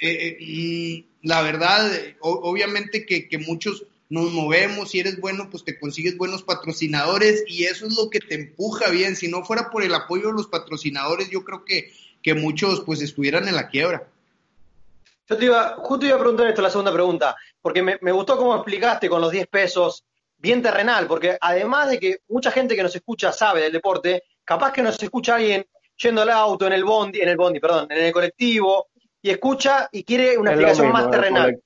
[0.00, 5.78] eh, eh la verdad, obviamente que, que muchos nos movemos, si eres bueno, pues te
[5.78, 9.16] consigues buenos patrocinadores y eso es lo que te empuja bien.
[9.16, 13.02] Si no fuera por el apoyo de los patrocinadores, yo creo que, que muchos pues
[13.02, 14.06] estuvieran en la quiebra.
[15.28, 18.36] Yo te iba, justo iba a preguntar esto, la segunda pregunta, porque me, me gustó
[18.36, 20.04] cómo explicaste con los 10 pesos,
[20.38, 24.72] bien terrenal, porque además de que mucha gente que nos escucha sabe del deporte, capaz
[24.72, 28.04] que nos escucha alguien yendo al auto, en el bondi, en el bondi, perdón, en
[28.04, 28.88] el colectivo,
[29.20, 31.60] y escucha y quiere una explicación más terrenal.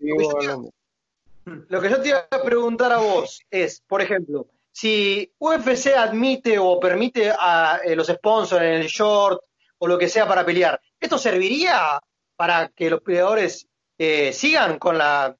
[1.69, 6.59] Lo que yo te iba a preguntar a vos es, por ejemplo, si UFC admite
[6.59, 9.43] o permite a eh, los sponsors en el short
[9.79, 12.01] o lo que sea para pelear, ¿esto serviría
[12.37, 13.67] para que los peleadores
[13.99, 15.37] eh, sigan con la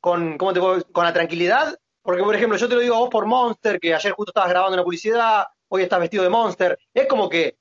[0.00, 1.78] con, ¿cómo te con la tranquilidad?
[2.02, 4.50] Porque, por ejemplo, yo te lo digo a vos por Monster, que ayer justo estabas
[4.50, 6.78] grabando una publicidad, hoy estás vestido de Monster.
[6.92, 7.56] Es como que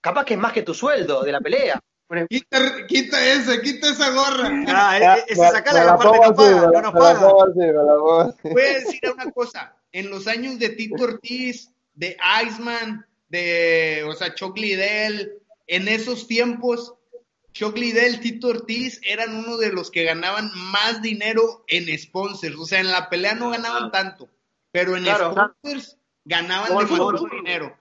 [0.00, 1.80] capaz que es más que tu sueldo de la pelea.
[2.28, 4.50] Quita, quita esa, quita esa gorra.
[4.68, 7.28] Ah, e, esa sacala la parte no paga, no nos paga.
[8.42, 9.74] Voy a decir una cosa.
[9.92, 15.32] En los años de Tito Ortiz, de Iceman, de, o sea, Chuck Liddell,
[15.66, 16.94] en esos tiempos,
[17.52, 22.56] Chuck Liddell, Tito Ortiz eran uno de los que ganaban más dinero en sponsors.
[22.56, 24.28] O sea, en la pelea no ganaban tanto,
[24.70, 27.74] pero en sponsors ganaban demasiado dinero.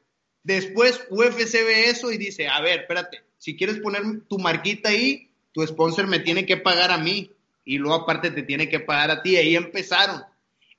[0.43, 5.31] Después UFC ve eso y dice, a ver, espérate, si quieres poner tu marquita ahí,
[5.51, 7.31] tu sponsor me tiene que pagar a mí
[7.65, 9.35] y luego aparte te tiene que pagar a ti.
[9.35, 10.21] Ahí empezaron.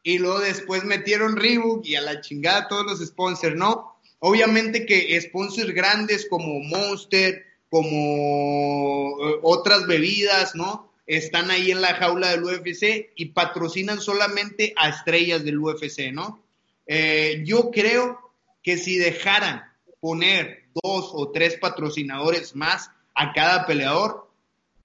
[0.04, 3.96] Y luego después metieron Reebok y a la chingada todos los sponsors, ¿no?
[4.20, 10.88] Obviamente que sponsors grandes como Monster, como eh, otras bebidas, ¿no?
[11.08, 16.40] Están ahí en la jaula del UFC y patrocinan solamente a estrellas del UFC, ¿no?
[16.86, 18.20] Eh, yo creo
[18.62, 19.64] que si dejaran
[19.98, 24.28] poner dos o tres patrocinadores más a cada peleador,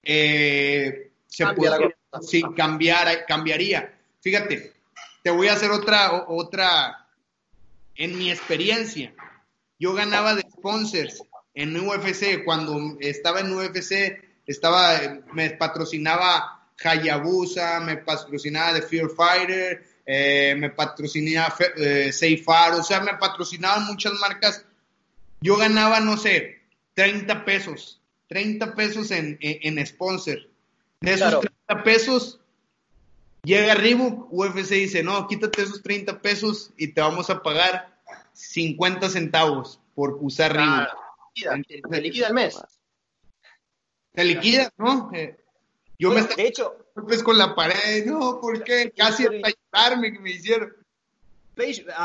[0.02, 3.94] eh, se puede, sí, cambiar, cambiaría.
[4.20, 4.72] Fíjate,
[5.22, 7.06] te voy a hacer otra, otra,
[7.94, 9.14] en mi experiencia,
[9.78, 11.22] yo ganaba de sponsors
[11.54, 14.98] en UFC, cuando estaba en UFC, estaba,
[15.32, 23.14] me patrocinaba Hayabusa, me patrocinaba The Fear Fighter, eh, me patrocinaba eh, o sea, me
[23.14, 24.64] patrocinaban muchas marcas
[25.40, 26.62] yo ganaba, no sé,
[26.94, 30.38] 30 pesos, 30 pesos en, en, sponsor.
[31.00, 32.40] De esos 30 pesos,
[33.44, 37.98] llega Reebok, UFC dice, no, quítate esos 30 pesos y te vamos a pagar
[38.32, 41.90] 50 centavos por usar Reebok.
[41.90, 42.58] te liquida el mes.
[44.12, 45.10] Te liquida, ¿no?
[45.14, 45.38] Eh,
[45.98, 46.36] yo me estaba...
[46.36, 46.84] De hecho...
[47.06, 48.92] Pues con la pared, no, ¿por qué?
[48.96, 50.74] Casi hasta ayudarme que me hicieron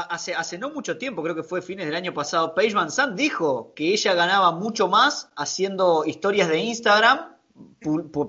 [0.10, 3.16] hace, hace no mucho tiempo, creo que fue fines del año pasado, Paige Van Sant
[3.16, 7.36] dijo que ella ganaba mucho más haciendo historias de Instagram,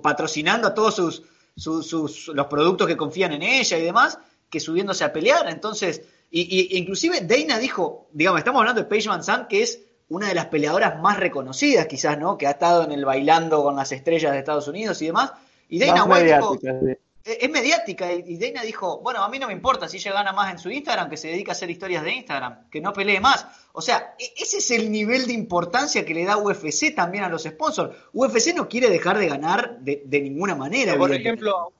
[0.02, 1.22] patrocinando a todos sus,
[1.56, 4.18] sus, los productos que confían en ella y demás,
[4.50, 5.48] que subiéndose a pelear.
[5.48, 10.28] Entonces, y, inclusive Dana dijo, digamos, estamos hablando de Paige Van Sant, que es una
[10.28, 12.36] de las peleadoras más reconocidas quizás, ¿no?
[12.36, 15.32] Que ha estado en el bailando con las estrellas de Estados Unidos y demás.
[15.68, 16.58] Y Dana White dijo,
[17.24, 20.52] es mediática y Dana dijo, bueno, a mí no me importa si ella gana más
[20.52, 23.46] en su Instagram, que se dedica a hacer historias de Instagram, que no pelee más.
[23.72, 27.30] O sea, e-, ese es el nivel de importancia que le da UFC también a
[27.30, 27.96] los sponsors.
[28.12, 30.96] UFC no quiere dejar de ganar de, ninguna manera.
[30.98, 31.72] Por ejemplo,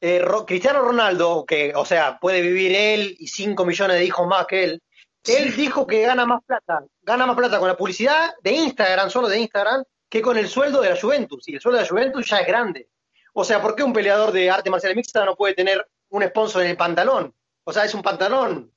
[0.00, 4.46] eh, Cristiano Ronaldo, que, o sea, puede vivir él y 5 millones de hijos más
[4.46, 4.82] que él,
[5.24, 9.28] él dijo que gana más plata, gana más plata con la publicidad de Instagram, solo
[9.28, 11.48] de Instagram, que con el sueldo de la Juventus.
[11.48, 12.88] Y el sueldo de la Juventus ya es grande.
[13.32, 16.62] O sea, ¿por qué un peleador de arte marcial mixta no puede tener un sponsor
[16.62, 17.32] en el pantalón?
[17.64, 18.70] O sea, es un pantalón.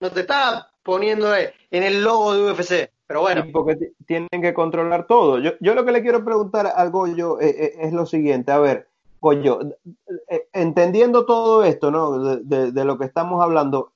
[0.00, 2.90] No te está poniendo en el logo de UFC.
[3.06, 3.44] Pero bueno.
[3.52, 5.38] Porque tienen que controlar todo.
[5.38, 8.50] Yo, yo lo que le quiero preguntar al Goyo eh, eh, es lo siguiente.
[8.50, 8.88] A ver,
[9.20, 9.60] Goyo,
[10.28, 12.18] eh, entendiendo todo esto, ¿no?
[12.18, 13.92] De, lo que estamos hablando.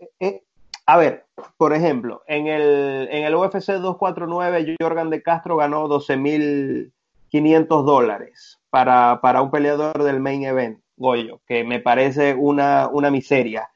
[0.87, 1.24] a ver,
[1.56, 9.20] por ejemplo, en el, en el UFC 249, Jorgan de Castro ganó 12.500 dólares para,
[9.20, 13.68] para un peleador del main event, Goyo, que me parece una, una miseria.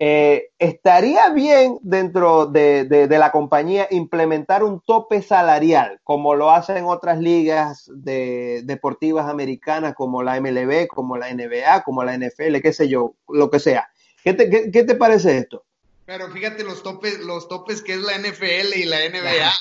[0.00, 6.84] Eh, ¿Estaría bien dentro de, de, la compañía implementar un tope salarial, como lo hacen
[6.84, 12.72] otras ligas de, deportivas americanas, como la MLB, como la NBA, como la NFL, qué
[12.72, 13.88] sé yo, lo que sea?
[14.24, 15.64] ¿Qué te, qué, te parece esto?
[16.06, 19.52] Pero fíjate los topes, los topes que es la NFL y la NBA.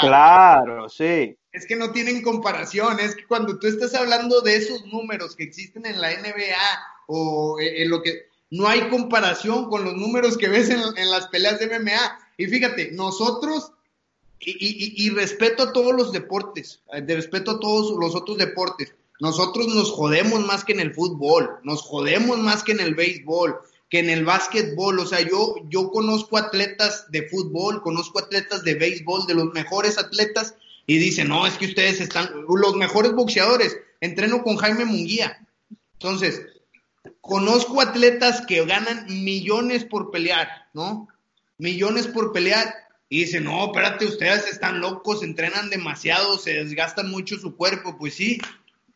[0.00, 1.36] claro, sí.
[1.52, 2.98] Es que no tienen comparación.
[2.98, 7.56] Es que cuando tú estás hablando de esos números que existen en la NBA o
[7.60, 11.68] en lo que no hay comparación con los números que ves en, las peleas de
[11.68, 12.18] MMA.
[12.36, 13.72] Y fíjate, nosotros,
[14.40, 19.90] y, respeto a todos los deportes, de respeto a todos los otros deportes, nosotros nos
[19.90, 23.58] jodemos más que en el fútbol, nos jodemos más que en el béisbol,
[23.92, 24.98] que en el básquetbol.
[25.00, 29.98] O sea, yo, yo conozco atletas de fútbol, conozco atletas de béisbol, de los mejores
[29.98, 30.54] atletas,
[30.86, 35.46] y dicen, no, es que ustedes están, los mejores boxeadores, entreno con Jaime Munguía.
[35.92, 36.40] Entonces,
[37.20, 41.06] conozco atletas que ganan millones por pelear, ¿no?
[41.58, 42.74] Millones por pelear.
[43.10, 47.98] Y dicen, no, espérate, ustedes están locos, entrenan demasiado, se desgastan mucho su cuerpo.
[47.98, 48.40] Pues sí,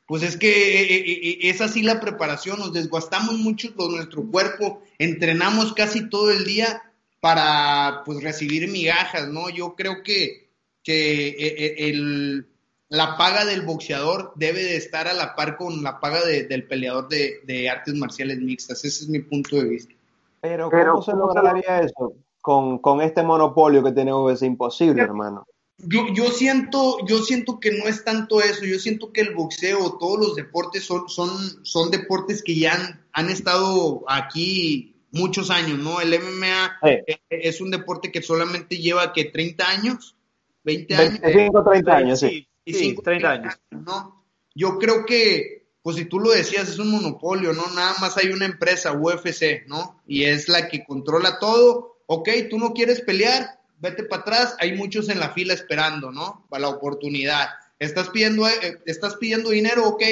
[0.07, 4.25] pues es que eh, eh, eh, es así la preparación, nos desgastamos mucho con nuestro
[4.31, 6.83] cuerpo, entrenamos casi todo el día
[7.21, 9.51] para pues recibir migajas, ¿no?
[9.51, 10.49] Yo creo que,
[10.85, 12.47] que el,
[12.89, 17.09] la paga del boxeador debe de estar a la par con la paga del peleador
[17.09, 19.95] de, artes marciales mixtas, ese es mi punto de vista.
[20.41, 22.13] Pero ¿cómo se lograría eso?
[22.41, 25.45] Con, con este monopolio que tenemos es imposible, hermano.
[25.79, 29.99] Yo, yo, siento, yo siento que no es tanto eso, yo siento que el boxeo,
[29.99, 31.31] todos los deportes son, son,
[31.65, 36.01] son deportes que ya han, estado aquí muchos años, ¿no?
[36.01, 40.17] El MMA e, es un deporte que solamente lleva que 30 años,
[40.65, 41.21] 20 años.
[41.21, 42.49] 25, 30 años, sí.
[42.67, 43.61] sí, 30 años.
[43.71, 44.25] ¿no?
[44.55, 47.67] Yo creo que, pues si tú lo decías, es un monopolio, ¿no?
[47.75, 50.03] Nada más hay una empresa, UFC, ¿no?
[50.07, 51.99] Y es la que controla todo.
[52.07, 56.47] Ok, tú no quieres pelear, vete para atrás, hay muchos en la fila esperando, ¿no?
[56.49, 57.49] Para la oportunidad.
[57.79, 60.03] Estás pidiendo, eh, estás pidiendo dinero, ok,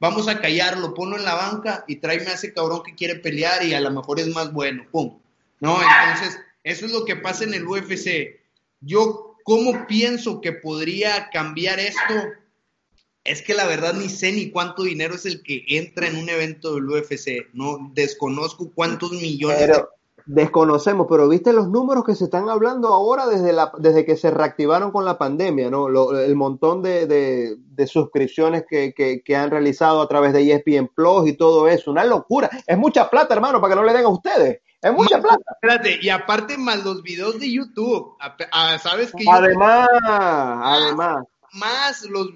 [0.00, 3.64] vamos a callarlo, ponlo en la banca y tráeme a ese cabrón que quiere pelear
[3.64, 5.18] y a lo mejor es más bueno, pum.
[5.60, 8.40] No, entonces, eso es lo que pasa en el UFC.
[8.80, 12.14] Yo, ¿cómo pienso que podría cambiar esto?
[13.24, 16.28] Es que la verdad ni sé ni cuánto dinero es el que entra en un
[16.28, 17.48] evento del UFC.
[17.52, 19.70] No desconozco cuántos millones
[20.26, 24.30] desconocemos, pero viste los números que se están hablando ahora desde, la, desde que se
[24.30, 25.88] reactivaron con la pandemia, ¿no?
[26.18, 31.32] el montón de, de, suscripciones que, que, han realizado a través de ESPN Plus y
[31.32, 32.48] todo eso, una locura.
[32.66, 34.60] Es mucha plata, hermano, para que no le den a ustedes.
[34.80, 35.42] Es mucha plata.
[35.54, 38.16] Espérate, y aparte más los videos de YouTube,
[38.82, 41.24] ¿sabes que Además, además.
[41.54, 42.28] Más los,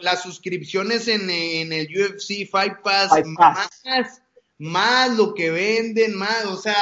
[0.00, 3.82] las suscripciones en, en, el UFC Fight Pass, Fight Pass.
[3.84, 4.22] más
[4.60, 6.74] más lo que venden, más, o sea,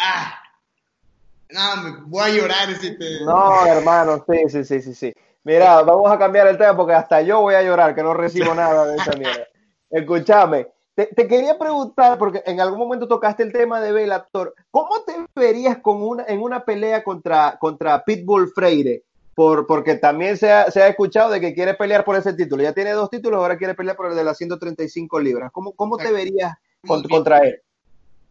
[0.00, 0.34] ah,
[1.48, 3.20] no, me voy a llorar si te...
[3.24, 5.12] No, hermano, sí, sí, sí, sí, sí.
[5.44, 8.52] Mira, vamos a cambiar el tema porque hasta yo voy a llorar, que no recibo
[8.54, 9.46] nada de esa mierda.
[9.88, 15.14] Escúchame, te, quería preguntar, porque en algún momento tocaste el tema de Bellator, ¿cómo te
[15.36, 19.04] verías con una, en una pelea contra, contra Pitbull Freire?
[19.36, 22.62] Por, porque también se ha, se ha, escuchado de que quiere pelear por ese título.
[22.62, 25.52] Ya tiene dos títulos, ahora quiere pelear por el de las 135 libras.
[25.52, 27.60] ¿Cómo, cómo te verías contra, él?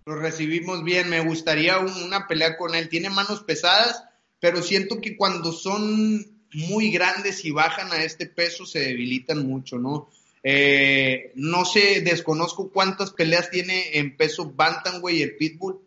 [0.07, 2.89] Lo recibimos bien, me gustaría una pelea con él.
[2.89, 4.03] Tiene manos pesadas,
[4.39, 9.77] pero siento que cuando son muy grandes y bajan a este peso se debilitan mucho,
[9.77, 10.09] ¿no?
[10.41, 15.81] Eh, no sé, desconozco cuántas peleas tiene en peso Bantamweight el Pitbull,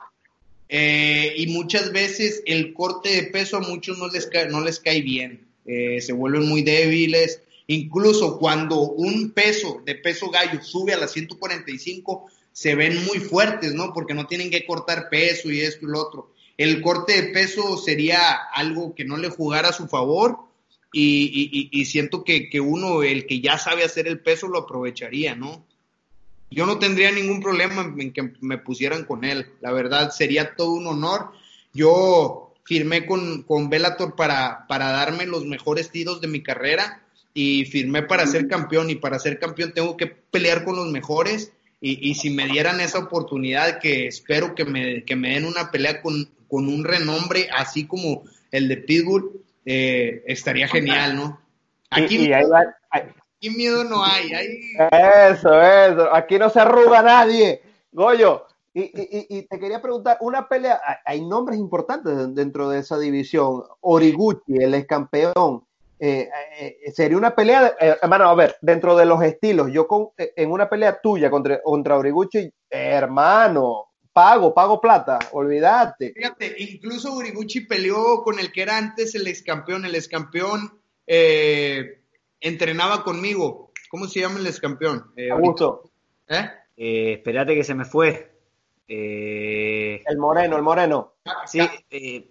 [0.69, 4.81] eh, y muchas veces el corte de peso a muchos no les cae, no les
[4.81, 7.43] cae bien, eh, se vuelven muy débiles.
[7.67, 13.75] Incluso cuando un peso de peso gallo sube a las 145, se ven muy fuertes,
[13.75, 13.93] ¿no?
[13.93, 16.33] Porque no tienen que cortar peso y esto y lo otro.
[16.57, 20.39] El corte de peso sería algo que no le jugara a su favor
[20.93, 25.37] y, y siento que, que, uno, el que ya sabe hacer el peso, lo aprovecharía,
[25.37, 25.68] ¿no?
[26.51, 29.47] Yo no tendría ningún problema en que me pusieran con él.
[29.61, 31.33] La verdad, sería todo un honor.
[31.73, 37.03] Yo firmé con, con Bellator para, para darme los mejores tiros de mi carrera
[37.35, 41.53] y firmé para ser campeón y para ser campeón tengo que pelear con los mejores
[41.81, 45.71] y, y si me dieran esa oportunidad que espero que me, que me den una
[45.71, 51.41] pelea con, con un renombre así como el de Pitbull, eh, estaría genial, ¿no?
[51.91, 52.31] Aquí,
[53.39, 54.32] Aquí miedo no hay.
[54.91, 56.12] Eso, eso.
[56.12, 57.62] Aquí no se arruga nadie.
[57.93, 63.62] Goyo, y, te quería preguntar, una pelea, hay nombres importantes dentro de esa división.
[63.80, 65.64] Origuchi, el ex campeón.
[66.01, 66.28] Eh,
[66.61, 70.51] eh, sería una pelea, eh, hermano, a ver, dentro de los estilos, yo con, en
[70.51, 76.12] una pelea tuya contra, contra Origuchi, hermano, pago, pago plata, olvídate.
[76.12, 80.78] Fíjate, incluso Origuchi peleó con el que era antes el ex campeón, el ex campeón
[81.11, 81.97] eh,
[82.41, 83.72] entrenaba conmigo.
[83.91, 85.12] ¿Cómo se llama el ex campeón?
[85.16, 85.30] Eh,
[86.28, 86.51] ¿Eh?
[86.76, 87.12] ¿Eh?
[87.14, 88.39] espérate que se me fue.
[88.86, 91.12] Eh, el moreno, el moreno.
[91.47, 91.61] Sí,
[91.91, 92.30] eh,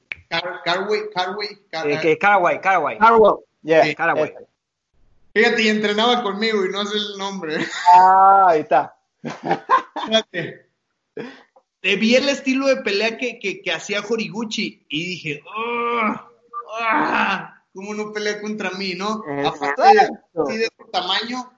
[0.63, 2.97] Carway, Carway, eh, Carway, Carway.
[3.95, 4.33] Carway,
[5.33, 7.57] Fíjate, y entrenaba conmigo y no sé el nombre.
[7.93, 8.97] Ah, ahí está.
[9.21, 10.67] Fíjate.
[11.83, 16.15] vi el estilo de pelea que, que, hacía Horiguchi y dije, oh,
[17.77, 19.23] ¿cómo no pelea contra mí, no?
[19.45, 21.53] Aparte de, de su tamaño,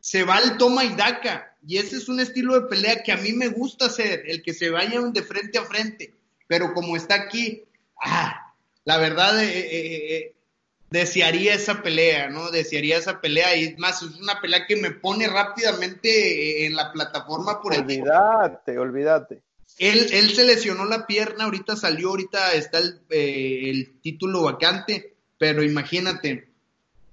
[0.00, 1.54] se va al toma y daca.
[1.66, 4.54] Y ese es un estilo de pelea que a mí me gusta hacer, el que
[4.54, 6.14] se vayan de frente a frente.
[6.46, 7.62] Pero como está aquí,
[8.02, 10.34] ah, la verdad, eh, eh, eh,
[10.88, 12.50] desearía esa pelea, ¿no?
[12.50, 17.60] Desearía esa pelea y más, es una pelea que me pone rápidamente en la plataforma
[17.60, 18.78] por olvídate, el...
[18.78, 19.42] Olvídate,
[19.76, 25.13] Él, él se lesionó la pierna, ahorita salió, ahorita está el, eh, el título vacante,
[25.44, 26.48] pero imagínate,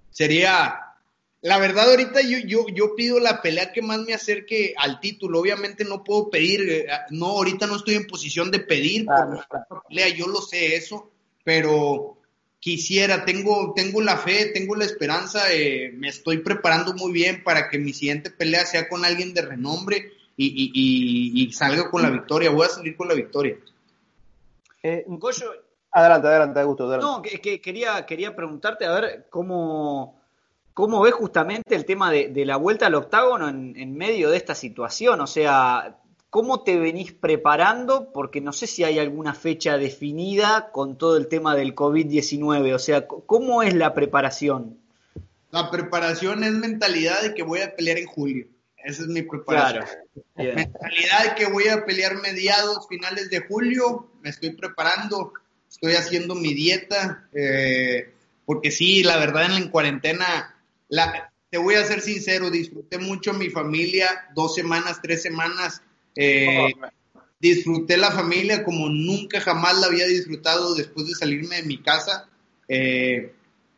[0.09, 0.79] sería,
[1.41, 5.41] la verdad ahorita yo, yo, yo pido la pelea que más me acerque al título,
[5.41, 10.07] obviamente no puedo pedir, eh, no, ahorita no estoy en posición de pedir por pelea,
[10.15, 11.11] yo lo sé eso,
[11.43, 12.19] pero
[12.61, 17.69] quisiera, tengo, tengo la fe, tengo la esperanza, eh, me estoy preparando muy bien para
[17.69, 22.49] que mi siguiente pelea sea con alguien de renombre y, salga con la victoria.
[22.49, 23.57] Voy a salir con la victoria.
[24.83, 25.03] Eh,
[25.91, 26.97] adelante, adelante, Augusto.
[26.97, 30.21] No, que, quería, quería preguntarte, a ver, cómo,
[30.73, 34.55] cómo ves justamente el tema de, la vuelta al octágono en, en medio de esta
[34.55, 35.21] situación.
[35.21, 35.97] O sea,
[36.31, 38.13] ¿Cómo te venís preparando?
[38.13, 42.73] Porque no sé si hay alguna fecha definida con todo el tema del COVID-19.
[42.73, 44.79] O sea, ¿cómo es la preparación?
[45.49, 48.47] La preparación es mentalidad de que voy a pelear en julio.
[48.77, 49.85] Esa es mi preparación.
[50.37, 54.09] Mentalidad de que voy a pelear mediados, finales de julio.
[54.21, 55.33] Me estoy preparando,
[55.71, 57.27] estoy haciendo mi dieta.
[57.33, 58.13] Eh,
[58.45, 60.55] porque sí, la verdad en la cuarentena,
[60.89, 65.81] la, te voy a ser sincero, disfruté mucho mi familia, dos semanas, tres semanas
[66.15, 66.73] eh,
[67.39, 72.27] disfruté la familia como nunca jamás la había disfrutado después de salirme de mi casa.
[72.67, 73.33] Eh,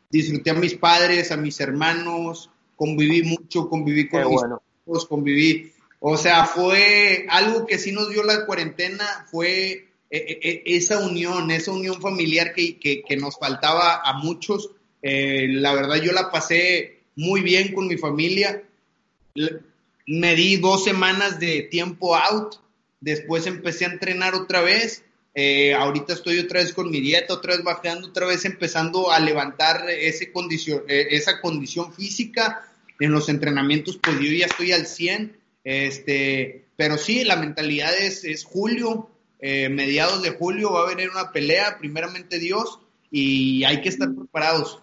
[0.09, 4.41] disfruté a mis padres, a mis hermanos, conviví mucho, conviví con mis
[4.87, 5.71] hijos, conviví.
[5.99, 11.99] O sea, fue algo que sí nos dio la cuarentena, fue esa unión, esa unión
[12.01, 14.70] familiar que, que, nos faltaba a muchos.
[15.01, 18.61] la verdad, yo la pasé muy bien con mi familia
[20.05, 22.55] me di dos semanas de tiempo out,
[22.99, 25.03] después empecé a entrenar otra vez,
[25.36, 29.20] eh, ahorita estoy otra vez con mi dieta, otra vez bajando, otra vez empezando a
[29.20, 32.70] levantar ese condición, eh, esa condición física.
[32.99, 38.24] En los entrenamientos, pues yo ya estoy al 100, este, pero sí, la mentalidad es,
[38.24, 39.09] es julio,
[39.45, 42.79] eh, mediados de julio va a venir una pelea, primeramente Dios,
[43.11, 44.81] y hay que estar preparados.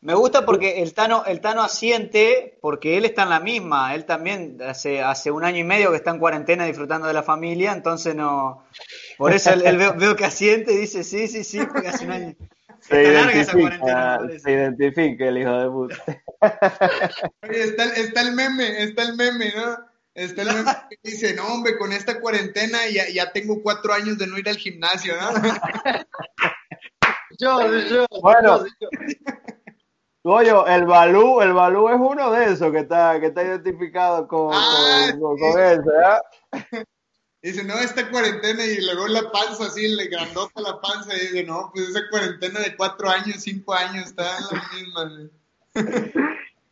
[0.00, 4.06] Me gusta porque el Tano, el Tano asiente, porque él está en la misma, él
[4.06, 7.72] también hace, hace un año y medio que está en cuarentena disfrutando de la familia,
[7.72, 8.64] entonces no,
[9.18, 12.36] por eso él, veo, que asiente y dice, sí, sí, sí, porque hace un año.
[12.80, 14.20] Se está larga esa cuarentena.
[14.38, 16.04] Se identifica el hijo de puta.
[17.42, 19.87] está, está el meme, está el meme, ¿no?
[20.18, 24.18] Está el meme que dice, no, hombre, con esta cuarentena ya, ya tengo cuatro años
[24.18, 25.30] de no ir al gimnasio, ¿no?
[27.38, 28.88] yo, yo, bueno, yo.
[30.24, 34.50] Oye, el Balú, el Balú es uno de esos que está, que está identificado con,
[34.52, 36.84] ah, con, eso, ¿eh?
[37.40, 41.44] Dice, no, esta cuarentena y luego la panza así, le grandota la panza y dice,
[41.44, 45.30] no, pues esa cuarentena de cuatro años, cinco años, está en la misma.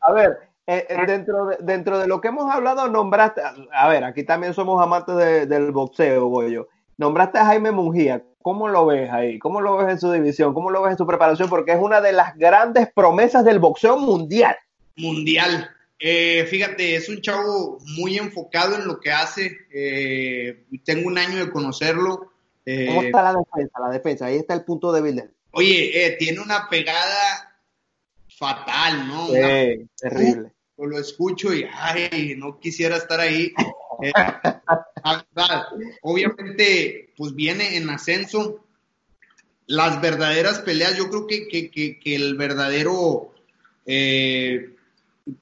[0.01, 3.43] A ver, eh, eh, dentro, de, dentro de lo que hemos hablado, nombraste,
[3.73, 6.69] a ver, aquí también somos amantes del boxeo, Goyo.
[6.99, 8.25] Nombraste a Jaime Mungía.
[8.43, 9.39] ¿Cómo lo ves ahí?
[9.39, 10.55] ¿Cómo lo ves en su división?
[10.55, 11.49] ¿Cómo lo ves en su preparación?
[11.49, 14.57] Porque es una de las grandes promesas del boxeo mundial.
[14.97, 15.69] Mundial.
[15.99, 19.51] Eh, fíjate, es un chavo muy enfocado en lo que hace.
[19.73, 22.33] Eh, tengo un año de conocerlo.
[22.65, 23.81] Eh, ¿Cómo está la defensa?
[23.81, 25.31] La defensa, ahí está el punto débil de él.
[25.53, 27.61] Oye, tiene una pegada
[28.29, 29.27] fatal, ¿no?
[29.29, 30.53] Sí, terrible.
[30.85, 33.55] Lo escucho y, ay, no quisiera estar ahí.
[34.03, 34.13] Eh,
[36.03, 38.63] obviamente, pues viene en ascenso.
[39.67, 43.33] Las verdaderas peleas, yo creo que, que, el verdadero
[43.85, 44.77] eh,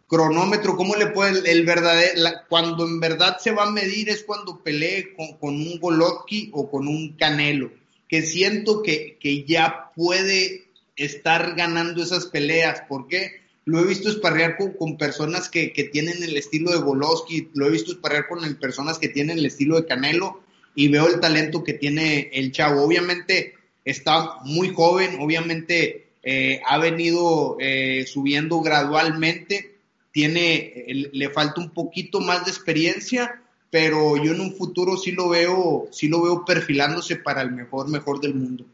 [0.06, 4.62] cronómetro, ¿cómo le puede el verdadero, cuando en verdad se va a medir es cuando
[4.62, 7.70] pelee con, un Golovkin o con un Canelo,
[8.08, 12.80] que siento que, que ya puede estar ganando esas peleas.
[12.88, 13.43] ¿Por qué?
[13.66, 17.92] Lo he visto esparrear con, personas que, tienen el estilo de Volosky, lo he visto
[17.92, 20.40] esparrear con personas que tienen el estilo de Canelo
[20.74, 22.82] y veo el talento que tiene el chavo.
[22.82, 23.54] Obviamente
[23.84, 29.76] está muy joven, obviamente eh, ha venido eh, subiendo gradualmente,
[30.12, 35.30] tiene, le falta un poquito más de experiencia, pero yo en un futuro sí lo
[35.30, 38.64] veo, sí lo veo perfilándose para el mejor, mejor del mundo.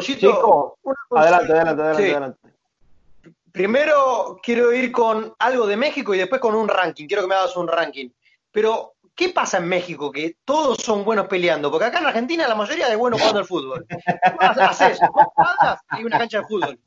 [0.00, 0.78] Chico,
[1.10, 2.47] adelante, adelante, adelante,
[3.52, 7.06] Primero quiero ir con algo de México y después con un ranking.
[7.06, 8.10] Quiero que me hagas un ranking.
[8.50, 10.10] Pero, ¿qué pasa en México?
[10.10, 11.70] Que todos son buenos peleando.
[11.70, 13.86] Porque acá en Argentina la mayoría de buenos jugando al fútbol.
[14.38, 16.78] Haces dos y una cancha de fútbol.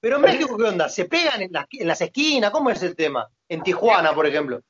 [0.00, 0.88] Pero en México, ¿qué onda?
[0.88, 2.50] ¿Se pegan en, en las esquinas?
[2.50, 3.28] ¿Cómo es el tema?
[3.48, 4.60] En Tijuana, por ejemplo.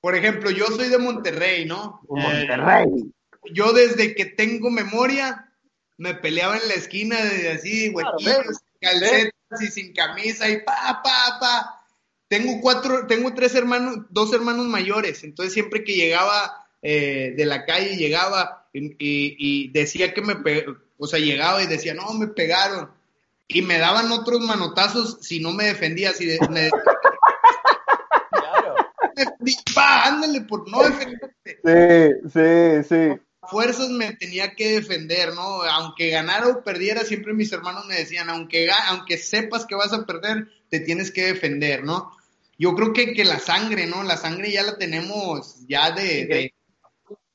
[0.00, 2.00] Por ejemplo, yo soy de Monterrey, ¿no?
[2.08, 3.12] Monterrey.
[3.52, 5.48] yo desde que tengo memoria
[5.96, 11.38] me peleaba en la esquina de así, huequitos, calcetas y sin camisa y pa, pa,
[11.40, 11.86] pa.
[12.28, 17.64] Tengo cuatro, tengo tres hermanos, dos hermanos mayores, entonces siempre que llegaba eh, de la
[17.64, 20.36] calle, llegaba y, decía que me,
[20.98, 22.90] o sea, llegaba y decía, no, me pegaron.
[23.48, 26.70] Y me daban otros manotazos si no me defendía, si me,
[29.74, 31.58] pa, ándale por no defenderte.
[31.64, 33.20] Sí, sí, sí.
[33.52, 35.62] Fuerzas me tenía que defender, ¿no?
[35.62, 40.04] Aunque ganara o perdiera, siempre mis hermanos me decían, aunque, aunque sepas que vas a
[40.04, 42.10] perder, te tienes que defender, ¿no?
[42.58, 44.02] Yo creo que, que la sangre, ¿no?
[44.02, 46.52] La sangre ya la tenemos ya de,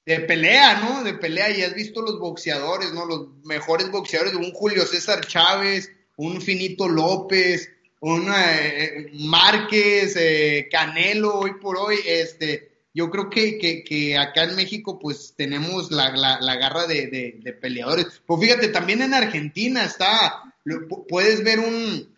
[0.05, 1.03] de, pelea, ¿no?
[1.03, 1.49] De pelea.
[1.51, 3.05] Y has visto los boxeadores, ¿no?
[3.05, 11.39] Los mejores boxeadores, un Julio César Chávez, un Finito López, un eh, Márquez, eh, Canelo,
[11.39, 12.66] hoy por hoy, este,
[12.97, 17.05] yo creo que, que, acá en México pues tenemos la, la, garra de,
[17.43, 18.23] de, peleadores.
[18.25, 20.51] Pues fíjate, también en Argentina está,
[21.07, 22.09] puedes ver un,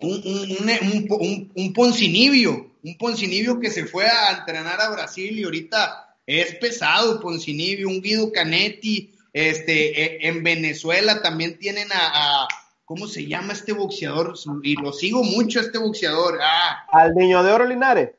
[0.00, 5.44] un, un, un, un Poncinibio, un Poncinibio que se fue a entrenar a Brasil y
[5.44, 12.46] ahorita es pesado Poncinibio, un Guido Canetti, este, e, en Venezuela también tienen a
[12.84, 14.34] ¿Cómo se llama este boxeador?
[14.62, 16.38] Y lo sigo mucho este boxeador.
[16.40, 16.86] Ah.
[16.92, 18.10] Al niño de oro Linares.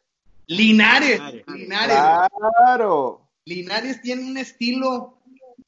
[0.48, 1.98] Linares, Linares.
[2.58, 3.22] Claro.
[3.45, 5.18] Linares tiene un estilo.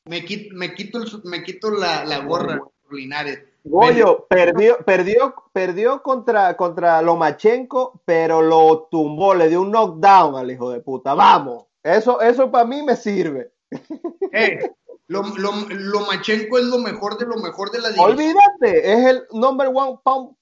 [0.05, 3.43] Me quito, me quito, me quito la, la gorra, Linares.
[3.63, 10.49] Goyo, perdió, perdió, perdió contra, contra Lomachenko, pero lo tumbó, le dio un knockdown al
[10.49, 11.13] hijo de puta.
[11.13, 13.51] Vamos, eso, eso para mí me sirve.
[14.31, 14.59] Eh,
[15.07, 18.11] lo, lo, Lomachenko es lo mejor de lo mejor de la división.
[18.11, 20.35] Olvídate, es el number one pound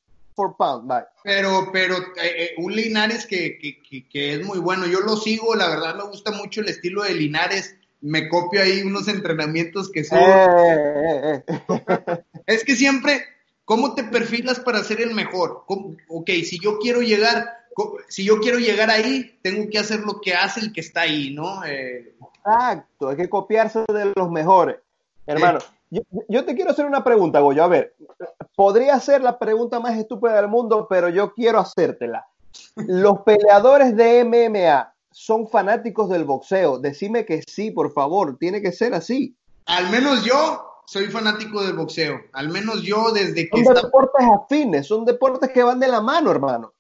[0.58, 0.92] pound.
[1.24, 4.86] Pero, pero eh, eh, un Linares que, que, que, es muy bueno.
[4.86, 7.76] Yo lo sigo, la verdad me gusta mucho el estilo de Linares.
[8.02, 10.20] Me copio ahí unos entrenamientos que son.
[10.22, 11.44] Eh,
[12.46, 13.24] es que siempre,
[13.66, 15.64] ¿cómo te perfilas para ser el mejor?
[16.08, 17.66] Ok, si yo quiero llegar,
[18.08, 21.34] si yo quiero llegar ahí, tengo que hacer lo que hace el que está ahí,
[21.34, 21.66] ¿no?
[21.66, 24.78] Exacto, hay que copiarse de los mejores.
[25.26, 25.60] Hermano,
[25.90, 27.64] yo, te quiero hacer una pregunta, Goyo.
[27.64, 27.96] A ver,
[28.56, 32.28] podría ser la pregunta más estúpida del mundo, pero yo quiero hacértela.
[32.76, 36.80] ¿Los peleadores de MMA son fanáticos del boxeo?
[36.80, 39.36] Decime que sí, por favor, tiene que ser así.
[39.66, 42.20] Al menos yo soy fanático del boxeo.
[42.34, 43.64] Al menos yo desde que...
[43.64, 46.74] Son deportes afines, son deportes que van de la mano, hermano.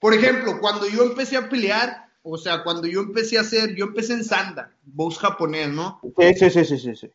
[0.00, 3.86] Por ejemplo, cuando yo empecé a pelear, o sea, cuando yo empecé a hacer, yo
[3.86, 6.00] empecé en Sanda, box japonés, ¿no?
[6.18, 7.10] Sí, sí, sí, sí, sí.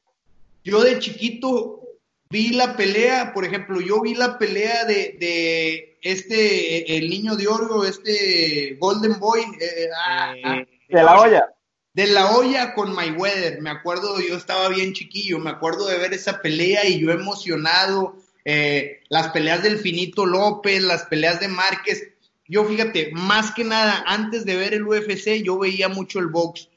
[0.64, 1.82] Yo de chiquito
[2.30, 7.48] vi la pelea, por ejemplo, yo vi la pelea de, de este, el niño de
[7.48, 9.42] oro, este Golden Boy.
[9.60, 11.54] Eh, ah, eh, ah, de la olla.
[11.94, 13.62] De la olla con Mayweather.
[13.62, 18.18] Me acuerdo, yo estaba bien chiquillo, me acuerdo de ver esa pelea y yo emocionado.
[18.46, 22.14] Eh, las peleas del Finito López, las peleas de Márquez
[22.48, 26.70] yo fíjate, más que nada, antes de ver el UFC, yo veía mucho el box.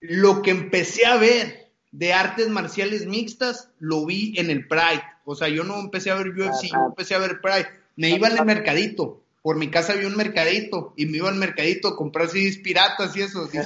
[0.00, 1.65] Lo que empecé a ver
[1.96, 5.02] de artes marciales mixtas, lo vi en el Pride.
[5.24, 7.68] O sea, yo no empecé a ver UFC, yo empecé a ver Pride.
[7.96, 9.22] Me iba al mercadito.
[9.40, 13.16] Por mi casa había un mercadito y me iba al mercadito a comprar CDs piratas
[13.16, 13.48] y eso.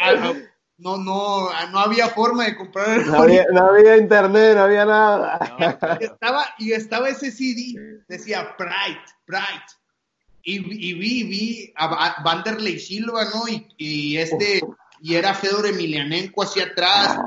[0.00, 0.32] Ah,
[0.78, 3.04] no, no, no había forma de comprar.
[3.04, 5.98] No había, no había, internet, no había nada.
[6.00, 9.66] y, estaba, y estaba ese CD, decía Pride, Pride.
[10.42, 13.42] Y, vi, vi a Vanderlei Silva, ¿no?
[13.76, 14.60] Y, este,
[15.00, 17.18] y era Fedor Emelianenko hacia atrás.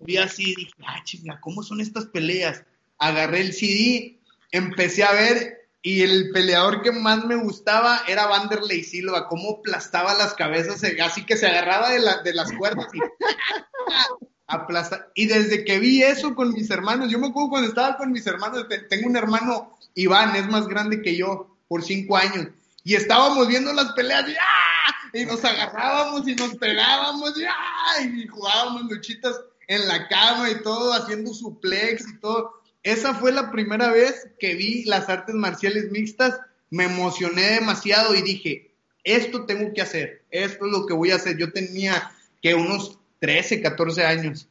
[0.00, 2.62] Vi así, dije, ah, chinga, ¿cómo son estas peleas?
[2.98, 4.18] Agarré el CD,
[4.50, 10.14] empecé a ver y el peleador que más me gustaba era Vanderlei Silva, cómo aplastaba
[10.14, 12.98] las cabezas, así que se agarraba de, la, de las cuerdas y
[14.46, 15.08] aplasta.
[15.14, 18.26] Y desde que vi eso con mis hermanos, yo me acuerdo cuando estaba con mis
[18.26, 22.48] hermanos, tengo un hermano, Iván, es más grande que yo, por cinco años,
[22.84, 25.10] y estábamos viendo las peleas y, ¡ah!
[25.12, 28.02] y nos agarrábamos y nos pegábamos y, ¡ah!
[28.02, 33.50] y jugábamos luchitas en la cama y todo, haciendo suplex y todo esa fue la
[33.50, 39.72] primera vez que vi las artes marciales mixtas, me emocioné demasiado y dije, esto tengo
[39.72, 41.38] que hacer, esto es lo que voy a hacer.
[41.38, 42.12] Yo tenía
[42.42, 44.48] que unos 13, 14 años.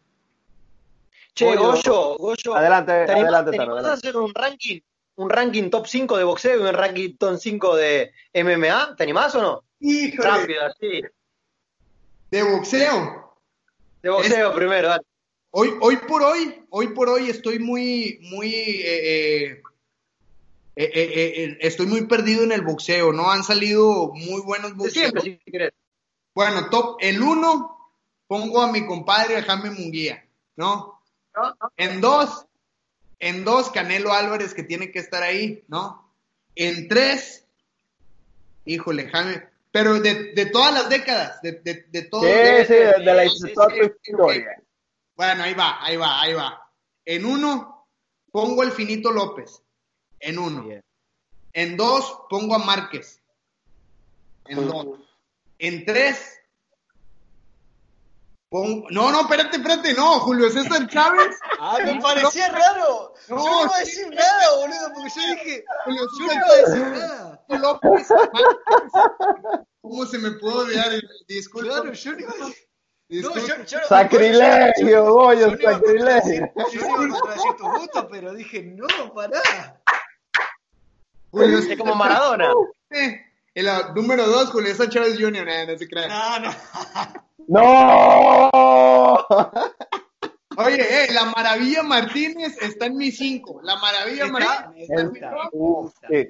[1.36, 4.80] Che, Goyo, Goyo, adelante, ¿te adelante, ¿te animás a hacer un ranking,
[5.16, 8.96] un ranking top 5 de boxeo y un ranking top 5 de MMA?
[8.96, 9.64] ¿Te animás o no?
[9.80, 11.02] Híjole, Rápido, así.
[12.32, 13.38] de boxeo.
[14.02, 15.04] De boxeo Es- primero, dale.
[15.56, 19.62] Hoy, hoy por hoy, hoy por hoy estoy muy, muy, eh, eh,
[20.76, 23.30] eh, eh, eh, estoy muy perdido en el boxeo, ¿no?
[23.30, 25.12] Han salido muy buenos boxeos.
[25.12, 25.72] siempre, si querés.
[26.34, 27.78] Bueno, top, el uno,
[28.26, 31.00] pongo a mi compadre Jaime Munguía, ¿no?
[31.36, 31.56] ¿No?
[31.78, 32.48] En dos,
[33.24, 36.14] en dos, Canelo Álvarez que tiene que estar ahí, ¿no?
[36.56, 37.46] En tres,
[38.66, 42.22] híjole, Jaime, pero de, de todas las décadas, de, de, de todo.
[42.22, 44.62] Sí, sí, de, la historia.
[45.16, 46.70] Bueno, ahí va, ahí va, ahí va.
[47.06, 47.88] En uno,
[48.30, 49.64] pongo el Finito López.
[50.20, 50.68] En uno.
[51.54, 53.22] En dos, pongo a Márquez.
[54.46, 55.00] En dos.
[55.60, 56.42] En tres,
[58.54, 61.40] No, no, espérate, espérate, no, Julio César Chávez.
[61.60, 63.14] Ah, me parecía raro.
[63.30, 66.28] No, yo no iba a decir sí, nada, boludo, porque yo dije, Julio yo no
[66.28, 67.46] César iba a decir nada.
[67.48, 68.08] López.
[69.82, 70.92] ¿Cómo se me pudo olvidar?
[71.28, 71.70] Disculpa.
[71.70, 72.50] Claro, yo no iba a.
[73.10, 76.52] No, yo, yo, Sacrilegio, yo Goyo, no sacrilegio.
[76.74, 79.42] Yo no iba a contradecir tu gusto, pero dije, no, pará.
[81.32, 82.52] Julio Es como Maradona.
[82.92, 86.10] Eh, El ah, número dos, Julio César Chávez Jr., eh, no se crean.
[86.10, 86.52] No, no.
[87.48, 88.52] ¡No!
[90.56, 93.60] Oye, eh, la Maravilla Martínez está en mi cinco.
[93.64, 94.88] La Maravilla Martínez.
[94.88, 96.08] Sí, me sí, gusta.
[96.10, 96.30] sí.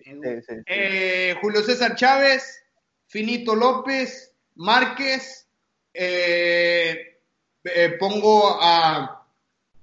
[0.66, 2.64] Eh, Julio César Chávez,
[3.08, 5.48] Finito López, Márquez,
[5.94, 7.20] eh,
[7.64, 9.26] eh, pongo a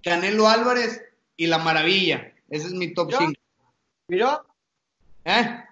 [0.03, 1.03] Canelo Álvarez
[1.37, 2.33] y La Maravilla.
[2.49, 3.19] Ese es mi top ¿Ya?
[3.19, 3.33] 5.
[4.09, 4.43] Mirá,
[5.25, 5.65] ¿Eh?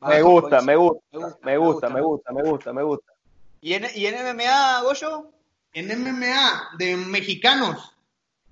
[0.00, 1.02] Me gusta, me gusta,
[1.42, 3.12] Me gusta, me gusta, me gusta, me gusta.
[3.60, 5.30] ¿Y en, ¿Y en MMA, Goyo?
[5.72, 7.94] En MMA de mexicanos.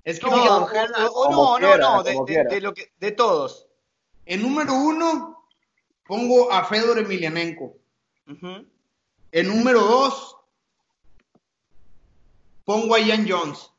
[0.04, 0.66] Es que No, mira, o, o-
[1.10, 3.66] o Como no, quiera, no, no, de, lo que, de todos.
[4.26, 5.44] en número uno
[6.06, 7.74] pongo a Fedor Emelianenko.
[9.32, 10.36] En número dos
[12.64, 13.70] pongo a Ian Jones.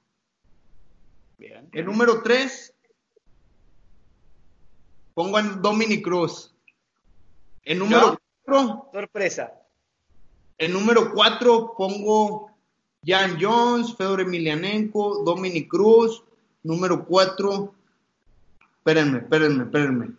[1.38, 1.70] Bien.
[1.72, 2.74] En número 3,
[5.14, 6.54] pongo a Dominic Cruz.
[7.70, 9.54] En número 4, Sorpresa.
[10.58, 12.50] en número 4 pongo
[13.06, 16.24] Jan Jones, Fedor Emelianenko, Dominic Cruz.
[16.64, 17.74] Número 4,
[18.80, 20.10] espérenme, espérenme, espérenme.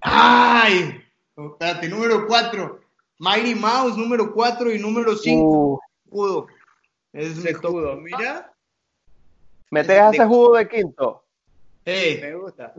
[0.00, 1.00] ¡Ay!
[1.36, 2.80] Espérate, número 4,
[3.18, 6.46] Mighty Mouse, número 4 y número 5, Uh, Escudo.
[7.12, 8.52] Es mi escudo, mira.
[9.70, 11.24] ¿Metes a ese jugo de quinto?
[11.84, 12.74] Eh, Me gusta.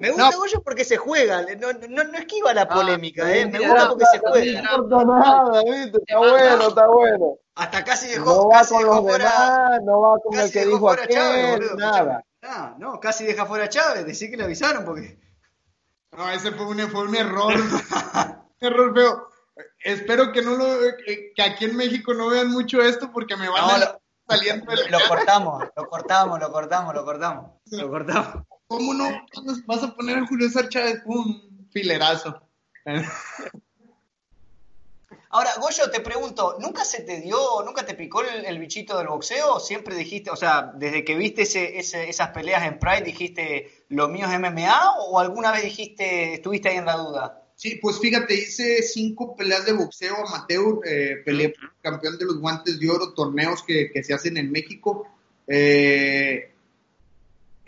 [0.00, 1.42] Me gusta Goyo porque se juega.
[1.58, 3.46] No, no, no esquiva la polémica, ¿eh?
[3.46, 4.60] Me gusta porque se No juega.
[4.60, 5.98] importa nada, ¿viste?
[6.06, 7.34] Está bueno, está bueno.
[7.54, 9.24] Hasta casi dejó, No va casi con dejó los fuera.
[9.24, 11.76] demás, no va con el Casi que dijo fuera a Chávez, aquel, boludo.
[11.76, 12.24] nada.
[12.42, 14.06] Ah, no, casi deja fuera a Chávez.
[14.06, 15.18] Decí que le avisaron porque.
[16.16, 17.52] No, ese fue un, fue un error.
[18.60, 19.28] un error feo.
[19.82, 20.64] Espero que no lo,
[21.04, 24.00] que, que aquí en México no vean mucho esto porque me van No, a lo-
[24.28, 27.50] saliendo de la Lo cortamos, lo cortamos, lo cortamos, lo cortamos.
[27.72, 28.44] Lo cortamos.
[28.68, 29.08] ¿Cómo no
[29.66, 31.00] vas a poner a Julio César Chávez?
[31.06, 32.40] Un filerazo.
[35.30, 39.08] Ahora, Goyo, te pregunto, ¿nunca se te dio, nunca te picó el, el bichito del
[39.08, 39.58] boxeo?
[39.60, 44.08] ¿Siempre dijiste, o sea, desde que viste ese, ese- esas peleas en Pride, dijiste, lo
[44.08, 44.96] mío es MMA?
[45.00, 47.42] ¿O alguna vez dijiste, estuviste ahí en la duda?
[47.56, 51.52] Sí, pues fíjate, hice cinco peleas de boxeo amateur, eh, peleé
[51.82, 55.08] campeón de los guantes de oro, torneos que, que se hacen en México.
[55.46, 56.52] Eh,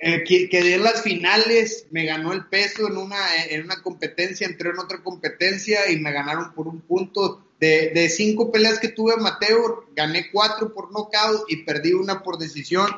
[0.03, 4.47] eh, que- quedé en las finales, me ganó el peso en una, en una competencia,
[4.47, 7.45] entré en otra competencia y me ganaron por un punto.
[7.61, 12.39] De, de cinco peleas que tuve amateur, gané cuatro por nocaut y perdí una por
[12.39, 12.89] decisión.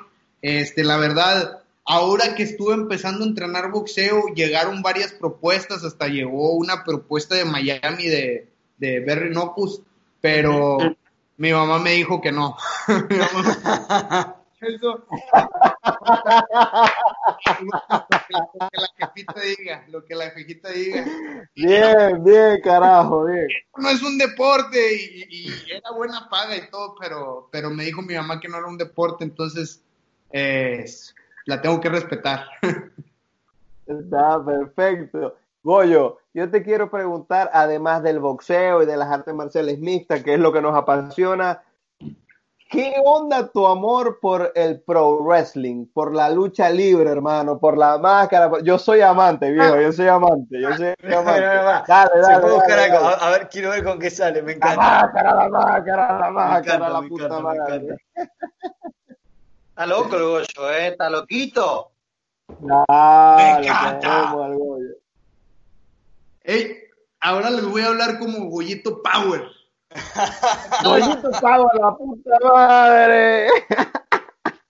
[0.41, 6.53] Este, la verdad, ahora que estuve empezando a entrenar boxeo, llegaron varias propuestas, hasta llegó
[6.55, 8.47] una propuesta de Miami de,
[8.79, 9.81] de Berry Nocus,
[10.21, 10.79] pero
[11.39, 12.57] mi mamá me dijo que no.
[14.63, 15.05] Eso.
[18.31, 21.05] lo que la jefita diga, lo que la jefita diga.
[21.55, 23.49] Bien, bien, carajo, bien.
[23.77, 28.03] No es un deporte y, y era buena paga y todo, pero, pero me dijo
[28.03, 29.83] mi mamá que no era un deporte, entonces
[30.31, 30.85] eh,
[31.47, 32.47] la tengo que respetar.
[33.87, 35.37] Está perfecto.
[35.65, 40.35] Goyo, yo te quiero preguntar, además del boxeo y de las artes marciales mixtas, que
[40.35, 41.63] es lo que nos apasiona,
[42.73, 47.99] ¿qué onda tu amor por el pro wrestling, por la lucha libre, hermano, por la
[47.99, 48.51] máscara?
[48.63, 51.41] Yo soy amante, viejo, yo soy amante, yo soy amante.
[51.87, 52.99] dale, dale, Se buscar algo.
[53.07, 54.77] A, ver, quiero ver con qué sale, me encanta.
[54.77, 57.97] La máscara, la máscara, la máscara, la puta madre.
[59.69, 60.89] Está loco el Goyo, ¿eh?
[60.89, 61.93] Está loquito.
[62.49, 64.35] me encanta.
[66.45, 66.77] Ey,
[67.21, 69.62] ahora les voy a hablar como Goyito Power.
[70.85, 73.49] Goyito Power, la puta madre.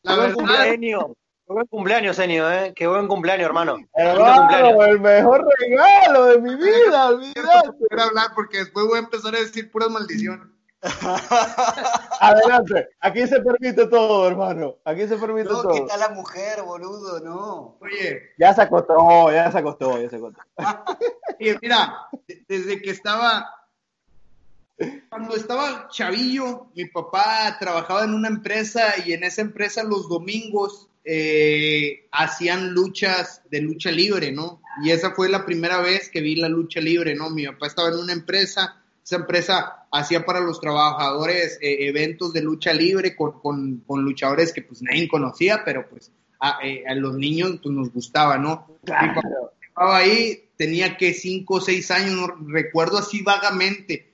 [0.03, 1.07] La buen cumpleaños.
[1.47, 2.73] Qué buen cumpleaños, Enio, ¿eh?
[2.75, 3.77] Qué buen cumpleaños, hermano.
[3.95, 7.67] Hermano, el mejor regalo de mi vida, olvídate.
[7.67, 10.47] No quiero hablar porque después voy a empezar a decir puras maldiciones.
[12.21, 14.79] Adelante, aquí se permite todo, hermano.
[14.85, 15.73] Aquí se permite todo.
[15.73, 17.21] ¿Qué tal la mujer, boludo?
[17.21, 17.79] No.
[17.81, 18.33] Oye.
[18.39, 20.41] Ya se acostó, ya se acostó, ya se acostó.
[21.39, 22.09] mira,
[22.49, 23.49] desde que estaba.
[25.09, 30.89] Cuando estaba chavillo, mi papá trabajaba en una empresa y en esa empresa los domingos
[31.05, 34.63] eh, hacían luchas de lucha libre, ¿no?
[34.83, 37.31] Y esa fue la primera vez que vi la lucha libre, ¿no?
[37.31, 42.43] Mi papá estaba en una empresa esa empresa hacía para los trabajadores eh, eventos de
[42.43, 47.59] lucha libre con, con, luchadores que pues nadie conocía, pero pues a, eh, los niños
[47.63, 48.79] pues nos gustaba, ¿no?
[48.85, 49.53] Claro.
[49.67, 54.12] Estaba ahí, tenía que cinco o seis años, recuerdo así vagamente,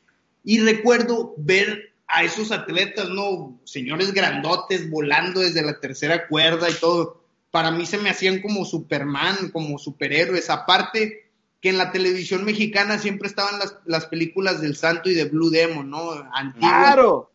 [0.49, 3.61] y recuerdo ver a esos atletas, ¿no?
[3.64, 7.22] Señores grandotes volando desde la tercera cuerda y todo.
[7.51, 10.49] Para mí se me hacían como Superman, como superhéroes.
[10.49, 11.30] Aparte,
[11.61, 15.51] que en la televisión mexicana siempre estaban las, las películas del Santo y de Blue
[15.51, 16.12] Demon, ¿no?
[16.32, 16.94] Antiguas.
[16.94, 17.30] Claro.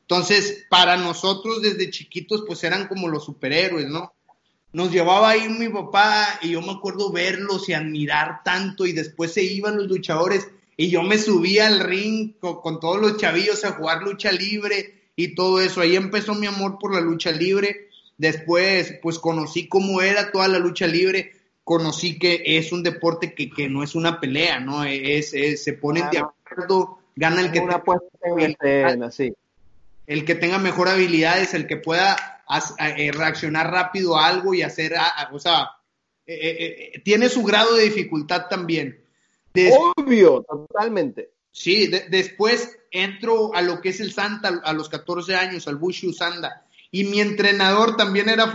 [0.00, 4.14] Entonces, para nosotros desde chiquitos, pues eran como los superhéroes, ¿no?
[4.72, 9.34] Nos llevaba ahí mi papá y yo me acuerdo verlos y admirar tanto y después
[9.34, 13.64] se iban los luchadores y yo me subía al ring con, con todos los chavillos
[13.64, 15.80] a jugar lucha libre y todo eso.
[15.80, 17.88] Ahí empezó mi amor por la lucha libre.
[18.18, 21.32] Después, pues conocí cómo era toda la lucha libre
[21.64, 24.84] conocí que es un deporte que, que no es una pelea, ¿no?
[24.84, 27.82] Es, se ponen de acuerdo, gana el que, tenga
[30.06, 32.42] el que tenga mejor habilidades, el que pueda
[32.78, 34.94] eh, reaccionar rápido a algo y hacer,
[35.32, 35.70] o sea,
[36.26, 39.01] eh, eh, tiene su grado de dificultad también.
[39.96, 41.30] Obvio, totalmente.
[41.50, 46.08] Sí, después entro a lo que es el Santa a los 14 años, al Bushi
[46.08, 48.52] Usanda, y mi entrenador también era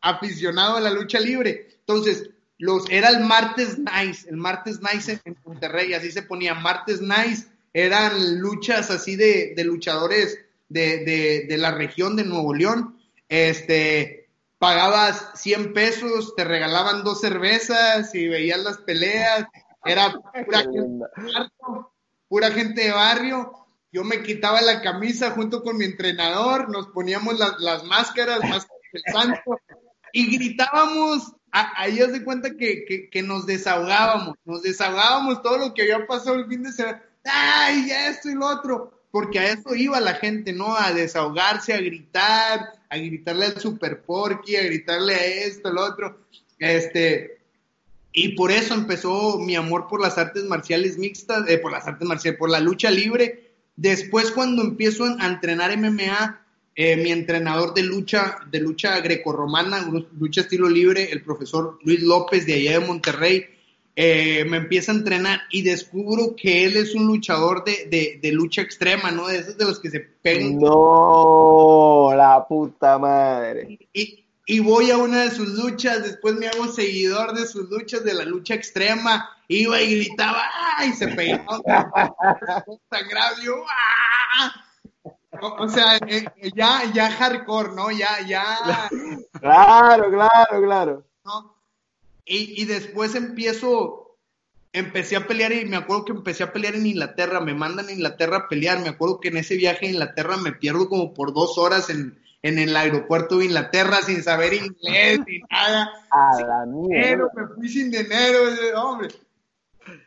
[0.00, 1.68] aficionado a la lucha libre.
[1.80, 7.00] Entonces, los, era el martes nice, el martes nice en, Monterrey, así se ponía, martes
[7.00, 14.28] nice, eran luchas así de, luchadores de, de, la región de Nuevo León, este,
[14.58, 19.46] pagabas 100 pesos, te regalaban dos cervezas y veías las peleas,
[19.84, 20.12] era
[20.44, 21.04] pura gente,
[22.28, 23.52] pura gente de barrio,
[23.92, 28.66] yo me quitaba la camisa junto con mi entrenador, nos poníamos las, las máscaras, más
[28.92, 29.60] el santo,
[30.12, 31.34] y gritábamos.
[31.54, 36.46] Ahí de cuenta que, que, nos desahogábamos, nos desahogábamos todo lo que había pasado el
[36.46, 40.74] fin de semana, ay, esto y lo otro, porque a eso iba la gente, ¿no?
[40.74, 46.26] A desahogarse, a gritar, a gritarle al Super Porky, a gritarle a esto, lo otro,
[46.58, 47.41] este,
[48.12, 52.06] y por eso empezó mi amor por las artes marciales mixtas, eh, por las artes
[52.06, 53.52] marciales, por la lucha libre.
[53.74, 56.40] Después cuando empiezo a entrenar MMA,
[56.74, 62.46] eh, mi entrenador de lucha, de lucha grecorromana, lucha estilo libre, el profesor Luis López
[62.46, 63.46] de allá de Monterrey,
[63.94, 68.62] eh, me empieza a entrenar y descubro que él es un luchador de, de, lucha
[68.62, 69.28] extrema, ¿no?
[69.28, 70.58] De esos de los que se pegan.
[70.58, 73.78] No, la puta madre.
[73.92, 78.02] Y, y voy a una de sus luchas, después me hago seguidor de sus luchas
[78.02, 80.42] de la lucha extrema, iba y gritaba,
[80.78, 80.92] ¡ay!
[80.92, 81.08] Se
[83.44, 84.52] yo, ¡ah!
[85.40, 87.90] O, sea, eh, eh, ya, ya hardcore, ¿no?
[87.90, 88.44] Ya, ya.
[89.40, 91.04] Claro, claro, claro.
[92.24, 94.18] Y, y después empiezo,
[94.72, 97.92] empecé a pelear y me acuerdo que empecé a pelear en Inglaterra, me mandan a
[97.92, 101.32] Inglaterra a pelear, me acuerdo que en ese viaje a Inglaterra me pierdo como por
[101.32, 105.90] dos horas en, en el aeropuerto de Inglaterra sin saber inglés ni nada.
[106.10, 107.28] A la mierda.
[107.34, 108.38] me fui sin dinero,
[108.76, 109.08] hombre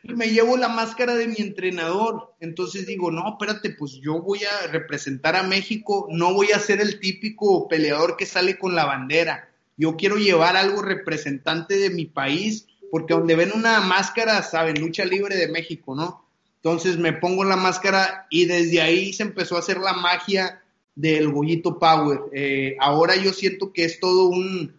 [0.02, 2.34] y me llevo la máscara de mi entrenador.
[2.40, 6.80] Entonces digo, no, espérate, pues yo voy a representar a México, no voy a ser
[6.80, 9.48] el típico peleador que sale con la bandera.
[9.76, 15.04] Yo quiero llevar algo representante de mi país, porque donde ven una máscara, saben, lucha
[15.04, 16.24] libre de México, ¿no?
[16.56, 20.62] Entonces me pongo la máscara y desde ahí se empezó a hacer la magia
[20.96, 22.22] del Goyito Power.
[22.32, 24.74] Eh, ahora yo siento que es todo un,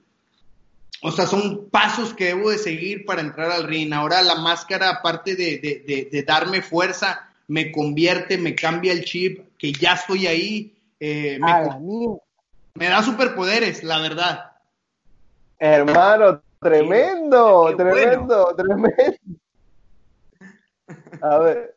[1.01, 3.93] o sea, son pasos que debo de seguir para entrar al ring.
[3.93, 9.93] Ahora la máscara, aparte de, darme fuerza, me convierte, me cambia el chip, que ya
[9.93, 10.73] estoy ahí.
[10.99, 11.39] eh,
[12.73, 14.51] me, da superpoderes, la verdad.
[15.59, 19.27] Hermano, tremendo, tremendo, tremendo.
[21.21, 21.76] A ver,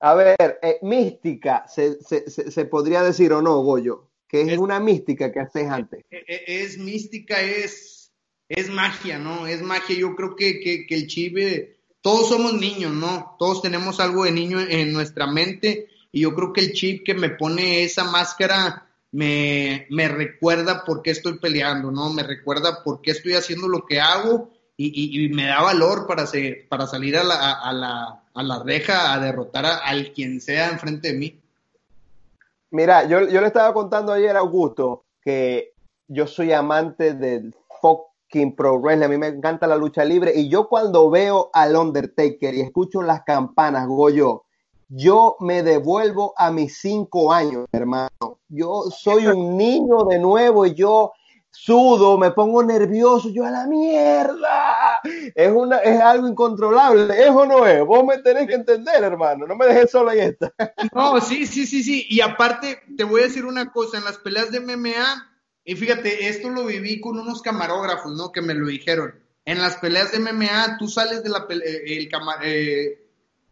[0.00, 4.78] a ver, eh, mística, se, se, se, podría decir o no, Goyo, que es, una
[4.78, 6.04] mística que haces antes.
[6.10, 8.12] Es, es, mística, es,
[8.48, 9.46] es magia, ¿no?
[9.46, 9.96] Es magia.
[9.96, 13.36] Yo creo que, que, que el chive, todos somos niños, ¿no?
[13.38, 17.14] Todos tenemos algo de niño en nuestra mente y yo creo que el chip que
[17.14, 22.12] me pone esa máscara me, me recuerda por qué estoy peleando, ¿no?
[22.12, 24.50] Me recuerda por qué estoy haciendo lo que hago
[24.80, 26.24] y, y, me da valor para,
[26.68, 30.68] para salir a la, a, la, a la reja a derrotar a, al quien sea
[30.68, 31.40] enfrente de mí.
[32.70, 35.72] Mira, yo, yo le estaba contando ayer a Augusto que
[36.06, 40.48] yo soy amante del fucking pro wrestling, a mí me encanta la lucha libre y
[40.48, 44.44] yo cuando veo al Undertaker y escucho las campanas, Goyo,
[44.88, 48.38] yo me devuelvo a mis cinco años, hermano.
[48.48, 51.12] Yo soy un niño de nuevo y yo
[51.60, 55.00] sudo, me pongo nervioso, yo a la mierda.
[55.34, 57.84] Es, una, es algo incontrolable, ¿es o no es?
[57.84, 60.52] Vos me tenés que entender, hermano, no me dejes solo en esta.
[60.94, 62.06] No, sí, sí, sí, sí.
[62.08, 65.28] Y aparte, te voy a decir una cosa, en las peleas de MMA,
[65.64, 68.32] y fíjate, esto lo viví con unos camarógrafos, ¿no?
[68.32, 69.14] Que me lo dijeron.
[69.44, 72.08] En las peleas de MMA, tú sales de la pelea, eh, el
[72.44, 72.98] eh,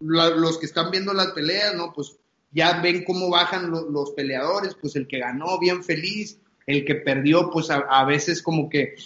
[0.01, 1.93] los que están viendo las peleas, ¿no?
[1.93, 2.17] Pues
[2.53, 7.51] ya ven cómo bajan los peleadores, pues el que ganó, bien feliz, el que perdió,
[7.51, 8.97] pues a, veces como que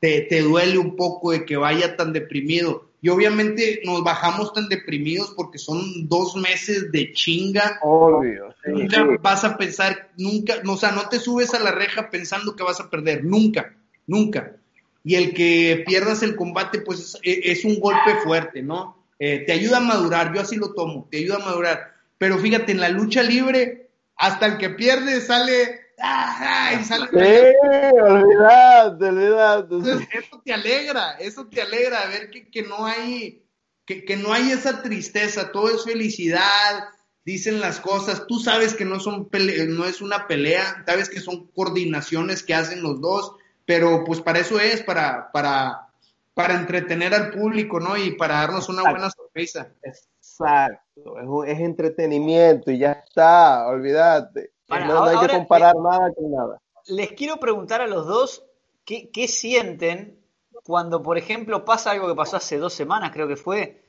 [0.00, 2.90] te, te, duele un poco de que vaya tan deprimido.
[3.00, 7.78] Y obviamente nos bajamos tan deprimidos porque son dos meses de chinga.
[7.82, 8.54] Obvio.
[8.66, 12.62] nunca vas a pensar, nunca, o sea, no te subes a la reja pensando que
[12.62, 13.74] vas a perder, nunca,
[14.06, 14.56] nunca.
[15.04, 19.04] Y el que pierdas el combate, pues es un golpe fuerte, ¿no?
[19.18, 21.94] Eh, te ayuda a madurar, yo así lo tomo, te ayuda a madurar.
[22.16, 26.78] Pero fíjate, en la lucha libre, hasta el que pierde sale, ¡ah!
[26.80, 27.08] y sale.
[27.10, 27.54] Sí,
[28.00, 29.76] olvidate, olvidate.
[30.18, 33.44] eso te alegra, eso te alegra, ver que, que no hay,
[33.84, 36.84] que, que, no hay esa tristeza, todo es felicidad,
[37.24, 39.28] dicen las cosas, tú sabes que no, son
[39.68, 43.36] no es una pelea, sabes que son coordinaciones que hacen los dos,
[43.66, 45.88] pero pues para eso es, para, para,
[46.34, 47.96] para entretener al público, ¿no?
[47.96, 49.72] Y para darnos una buena sorpresa.
[49.82, 54.53] Exacto, es, entretenimiento y ya está, olvídate.
[54.68, 56.60] No, hay que comparar nada con nada.
[56.86, 58.44] Les quiero preguntar a los dos
[58.84, 60.24] qué, qué sienten
[60.64, 63.82] cuando, por ejemplo, pasa algo que pasó hace dos semanas, creo que fue,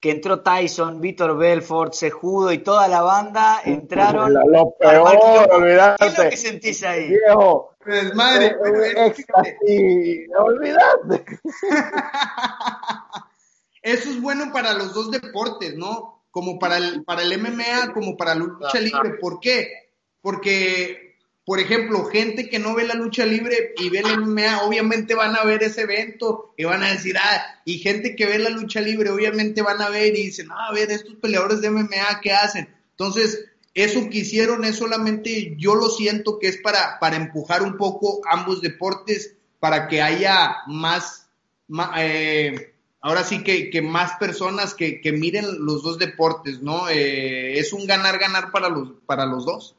[0.00, 4.32] que entró Tyson, Víctor Belfort, Sejudo y toda la banda entraron.
[4.32, 5.96] Lo peor, olvidate.
[5.98, 7.08] ¿Qué es lo que sentís ahí?
[7.08, 7.74] Viejo.
[7.84, 9.26] Pues madre, olvidate.
[13.82, 16.22] Eso es bueno para los dos deportes, ¿no?
[16.30, 19.18] Como para el, para el MMA, como para la lucha libre.
[19.20, 19.81] ¿Por qué?
[20.22, 21.12] Porque
[21.44, 25.34] por ejemplo, gente que no ve la lucha libre y ve el MMA, obviamente van
[25.34, 28.80] a ver ese evento y van a decir, ah, y gente que ve la lucha
[28.80, 32.32] libre, obviamente van a ver y dicen, ah, a ver, estos peleadores de MMA, ¿qué
[32.32, 32.68] hacen?
[32.90, 37.76] Entonces, eso que hicieron es solamente, yo lo siento que es para, para empujar un
[37.76, 41.26] poco ambos deportes, para que haya más,
[41.98, 46.88] eh, ahora sí que, que más personas que, que, miren los dos deportes, ¿no?
[46.88, 49.74] Eh, es un ganar-ganar para los, para los dos.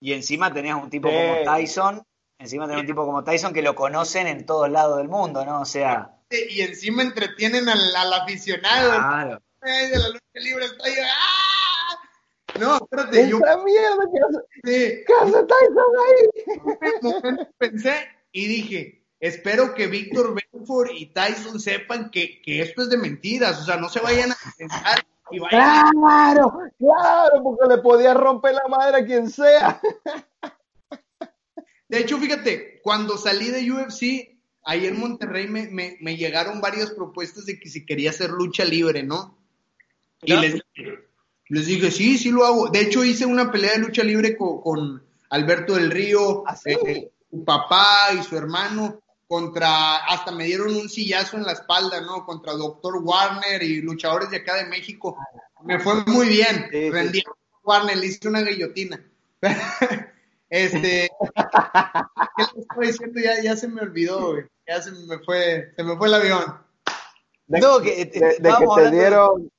[0.00, 2.02] Y encima tenías un tipo como Tyson,
[2.38, 5.60] encima tenías un tipo como Tyson que lo conocen en todos lados del mundo, ¿no?
[5.60, 6.14] O sea.
[6.30, 8.90] Y encima entretienen al, aficionado.
[8.90, 9.42] Claro.
[9.62, 10.94] De la lucha libre está ahí.
[11.02, 11.68] ¡ah!
[12.58, 13.38] No, espérate, yo.
[13.38, 14.04] mierda
[14.64, 17.46] ¿qué hace, Tyson ahí?
[17.58, 22.96] Pensé y dije, espero que Víctor Belfort y Tyson sepan que, que esto es de
[22.96, 25.04] mentiras, o sea, no se vayan a pensar
[25.50, 29.80] Claro, claro, porque le podía romper la madre a quien sea.
[31.88, 37.46] De hecho, fíjate, cuando salí de UFC, ahí en Monterrey me, me, llegaron varias propuestas
[37.46, 39.38] de que si quería hacer lucha libre, ¿no?
[40.22, 40.60] Y les,
[41.48, 42.68] les, dije, sí, sí lo hago.
[42.68, 47.44] De hecho, hice una pelea de lucha libre con, Alberto del Río, ¿Ah, eh, su
[47.44, 52.24] papá y su hermano contra, hasta me dieron un sillazo en la espalda, ¿no?
[52.24, 55.18] Contra Doctor Warner y luchadores de acá de México.
[55.64, 56.68] Me fue muy bien.
[56.90, 57.30] Rendí a
[57.62, 59.04] Warner, le hice una guillotina.
[60.50, 61.10] este,
[62.36, 63.20] ¿qué le estoy diciendo?
[63.20, 64.44] Ya, ya se me olvidó, güey.
[64.66, 66.58] Ya se me fue, se me fue el avión.
[67.48, 69.50] no, que, de, que te dieron...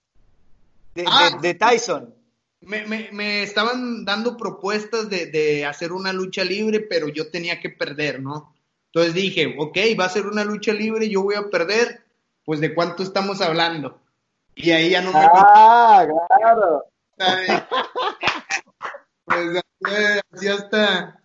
[1.05, 1.37] Ah.
[1.39, 2.13] De, Tyson.
[2.61, 7.59] Me, me, me, estaban dando propuestas de, de hacer una lucha libre, pero yo tenía
[7.61, 8.53] que perder, ¿no?
[8.93, 12.01] Entonces dije, ok, va a ser una lucha libre, yo voy a perder,
[12.43, 13.99] pues de cuánto estamos hablando.
[14.55, 15.19] Y ahí ya no me...
[15.19, 16.05] Ah,
[16.37, 16.85] claro.
[19.25, 19.61] Pues
[20.33, 21.21] así hasta...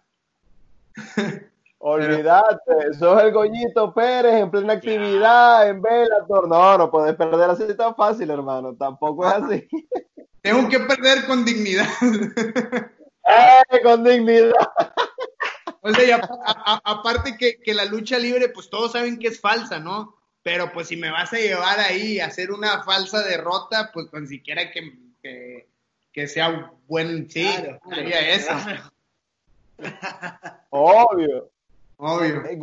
[1.78, 6.48] Olvídate, sos el Goñito Pérez en plena actividad, en Velator.
[6.48, 8.74] No, no puedes perder así tan fácil, hermano.
[8.74, 9.68] Tampoco es así.
[10.42, 11.86] Tengo que perder con dignidad.
[12.02, 14.52] ¡Eh, con dignidad!
[15.86, 16.16] O sea,
[16.82, 20.16] aparte que, que, la lucha libre, pues todos saben que es falsa, ¿no?
[20.42, 24.26] Pero pues si me vas a llevar ahí a hacer una falsa derrota, pues ni
[24.26, 25.68] siquiera que, que,
[26.10, 27.30] que sea un buen...
[27.30, 28.54] Sí, claro, eso.
[30.70, 31.50] Obvio.
[31.98, 32.46] Obvio.
[32.46, 32.58] Eh,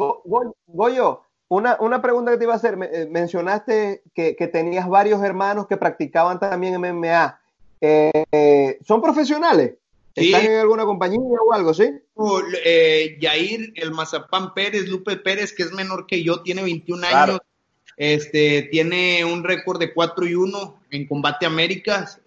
[0.65, 2.75] Goyo, una, una, pregunta que te iba a hacer.
[2.91, 7.39] Eh, mencionaste que, que, tenías varios hermanos que practicaban también MMA.
[7.81, 9.73] Eh, ¿Son profesionales?
[10.15, 11.89] ¿Están en alguna compañía o algo, sí?
[12.65, 17.39] Eh, Yair, el Mazapán Pérez, Lupe Pérez, que es menor que yo, tiene 21 años.
[17.97, 22.19] Este, tiene un récord de 4 y 1 en Combate Américas.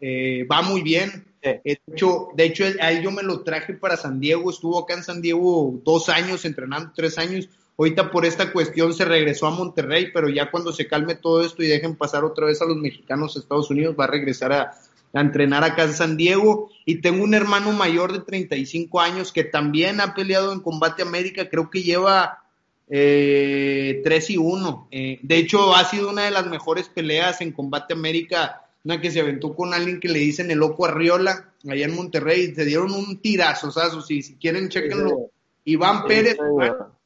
[0.51, 1.25] va muy bien.
[1.43, 5.03] De hecho, de hecho, ahí yo me lo traje para San Diego, estuvo acá en
[5.03, 7.49] San Diego dos años, entrenando tres años.
[7.77, 11.63] Ahorita por esta cuestión se regresó a Monterrey, pero ya cuando se calme todo esto
[11.63, 14.75] y dejen pasar otra vez a los mexicanos a Estados Unidos, va a regresar a,
[15.21, 16.71] entrenar acá en San Diego.
[16.85, 21.49] Y tengo un hermano mayor de 35 años que también ha peleado en Combate América,
[21.49, 22.45] creo que lleva
[22.89, 24.89] eh, 3 y 1.
[24.91, 29.11] Eh, de hecho, ha sido una de las mejores peleas en Combate América una que
[29.11, 32.93] se aventó con alguien que le dicen el loco Arriola, allá en Monterrey, se dieron
[32.93, 35.31] un tirazo, sea, si, si quieren, chequenlo.
[35.65, 36.37] Iván Pérez,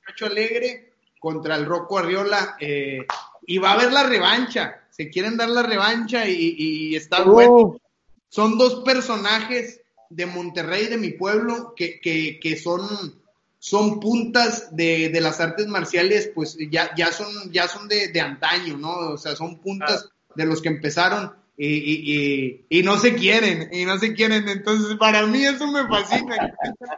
[0.04, 3.06] Cacho Alegre contra el Rocco Arriola, eh,
[3.46, 7.80] y va a haber la revancha, se quieren dar la revancha y, está bueno.
[8.28, 12.82] Son dos personajes de Monterrey, de mi pueblo, que, que, que son,
[13.58, 18.20] son puntas de, de, las artes marciales, pues ya, ya son, ya son de, de
[18.20, 18.90] antaño, ¿no?
[18.90, 23.84] O sea, son puntas de los que empezaron y, y, y, no se quieren, y
[23.84, 24.48] no se quieren.
[24.48, 26.54] Entonces, para mí eso me fascina.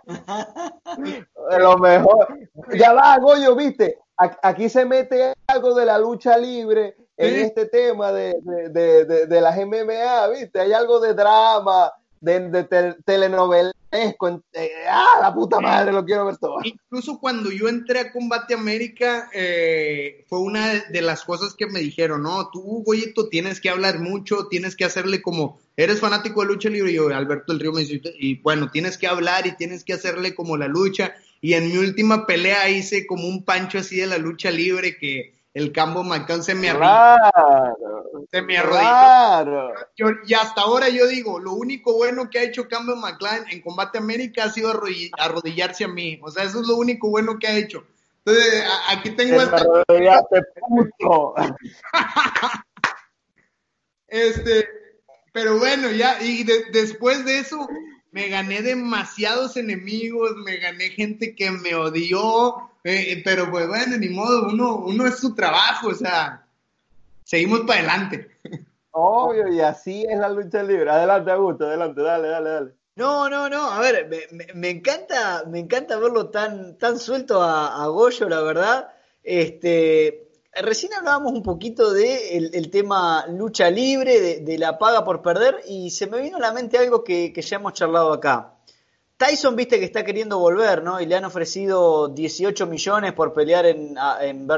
[1.59, 2.39] Lo mejor.
[2.79, 3.99] Ya va, Goyo, viste.
[4.43, 9.41] Aquí se mete algo de la lucha libre en este tema de, de, de, de,
[9.41, 10.61] las MMA, viste.
[10.61, 13.77] Hay algo de drama, de, de telenovelesco.
[14.53, 15.93] Eh, ¡Ah, la puta madre!
[15.93, 16.59] Lo quiero ver todo.
[16.63, 21.81] Incluso cuando yo entré a Combate América, eh, fue una de las cosas que me
[21.81, 26.49] dijeron, no, tú, Goyito, tienes que hablar mucho, tienes que hacerle como, eres fanático de
[26.49, 29.57] lucha libre, y yo, Alberto del Río me dice, y bueno, tienes que hablar y
[29.57, 31.15] tienes que hacerle como la lucha.
[31.43, 35.40] Y en mi última pelea hice como un pancho así de la lucha libre que
[35.53, 38.27] el Cambo McCann se me arrodilló.
[38.31, 39.73] se me arrodilló.
[40.27, 43.99] y hasta ahora yo digo, lo único bueno que ha hecho Cambo McCann en Combate
[43.99, 44.73] América ha sido
[45.19, 46.21] arrodillarse a mí.
[46.23, 47.85] O sea, eso es lo único bueno que ha hecho.
[48.25, 49.65] Entonces, aquí tengo esta...
[54.09, 54.69] este,
[55.33, 57.67] pero bueno, ya, y después de eso,
[58.13, 64.09] me gané demasiados enemigos, me gané gente que me odió, eh, pero pues bueno, ni
[64.09, 66.47] modo, uno, uno es su trabajo, o sea,
[67.25, 68.31] seguimos para adelante.
[68.93, 70.91] Obvio, y así es la lucha libre.
[70.91, 72.75] Adelante, Augusto, adelante, dale, dale, dale.
[72.97, 77.83] No, no, no, a ver, me, me, encanta, me encanta verlo tan, tan suelto a,
[77.83, 78.89] a, Goyo, la verdad.
[79.23, 85.61] Este, recién hablábamos un poquito de el, tema lucha libre, de, la paga por perder,
[85.67, 88.55] y se me vino a la mente algo que, ya hemos charlado acá.
[89.17, 91.01] Tyson, viste que está queriendo volver, ¿no?
[91.01, 94.49] Y le han ofrecido 18 millones por pelear en, en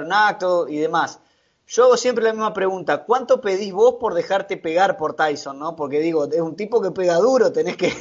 [0.68, 1.18] y demás.
[1.66, 5.74] Yo hago siempre la misma pregunta, ¿cuánto pedís vos por dejarte pegar por Tyson, no?
[5.74, 7.92] Porque digo, es un tipo que pega duro, tenés que,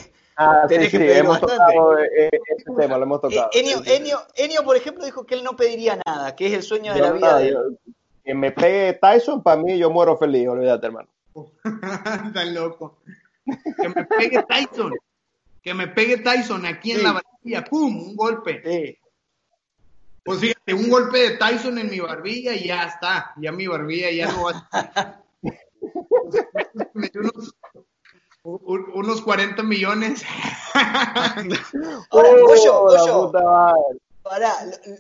[0.42, 1.76] ah, tenés que pegar bastante.
[2.18, 3.50] Eh, ese tema, lo hemos eh, tocado.
[4.36, 7.12] Enio, por ejemplo, dijo que él no pediría nada, que es el sueño de la
[7.12, 7.80] vida de él.
[8.24, 11.10] Que me pegue Tyson, para mí yo muero feliz, olvídate, hermano.
[12.34, 13.00] Tan loco.
[13.46, 14.94] Que me pegue Tyson
[15.62, 18.10] que me pegue Tyson aquí en la barbilla, ¡pum!
[18.10, 19.00] Un golpe.
[20.24, 23.34] Pues fíjate, un golpe de Tyson en mi barbilla y ya está.
[23.38, 25.22] Ya mi barbilla ya no va a...
[27.16, 27.56] unos,
[28.94, 30.24] unos 40 millones.
[34.24, 34.54] Ahora,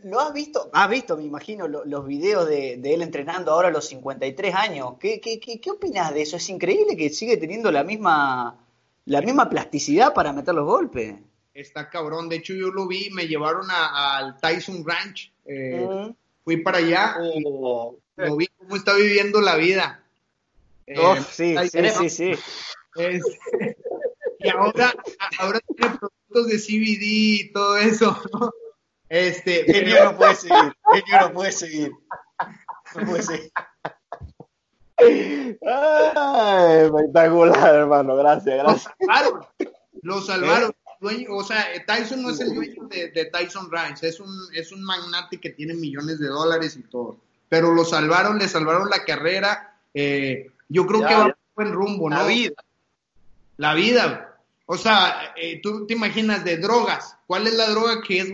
[0.03, 0.69] ¿lo, has visto?
[0.73, 4.95] Has visto, me imagino, los videos de, él entrenando ahora a los 53 años.
[4.99, 6.37] ¿Qué, qué, qué, qué opinas de eso?
[6.37, 8.57] Es increíble que sigue teniendo la misma
[9.05, 11.15] la misma plasticidad para meter los golpes.
[11.53, 12.29] Está cabrón.
[12.29, 15.31] De hecho, yo lo vi, me llevaron al Tyson Ranch.
[15.45, 17.97] Eh, fui para allá y oh.
[18.15, 20.03] lo vi cómo está viviendo la vida.
[20.97, 22.31] Oh, eh, sí, sí, sí,
[24.39, 24.93] y ahora,
[25.39, 28.17] ahora tiene productos de CBD y todo eso.
[29.09, 30.75] Este, Genio no puede seguir.
[30.93, 31.91] Genio no puede seguir.
[32.95, 33.51] No puede seguir
[36.85, 38.15] espectacular, hermano.
[38.15, 38.93] Gracias, gracias.
[40.01, 40.71] Lo salvaron.
[40.99, 44.83] dueño, o sea, Tyson no es el dueño de, Tyson Rice, es un, es un
[44.83, 47.17] magnate que tiene millones de dólares y todo.
[47.49, 49.79] Pero lo salvaron, le salvaron la carrera.
[49.93, 52.15] Eh, yo creo que va a buen rumbo, ¿no?
[52.15, 52.53] La vida.
[53.57, 54.39] La vida.
[54.65, 57.17] O sea, eh, tú te imaginas de drogas.
[57.27, 58.31] ¿Cuál es la droga que es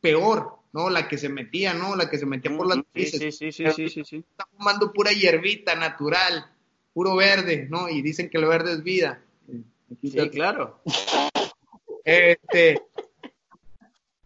[0.00, 0.56] peor?
[0.76, 0.90] ¿no?
[0.90, 1.96] La que se metía, ¿no?
[1.96, 5.10] La que se metía por las sí, sí, sí, sí, sí, sí, Está fumando pura
[5.10, 6.50] hierbita natural,
[6.92, 7.88] puro verde, ¿no?
[7.88, 9.22] Y dicen que lo verde es vida.
[10.02, 10.82] sí, claro.
[12.04, 12.82] Este,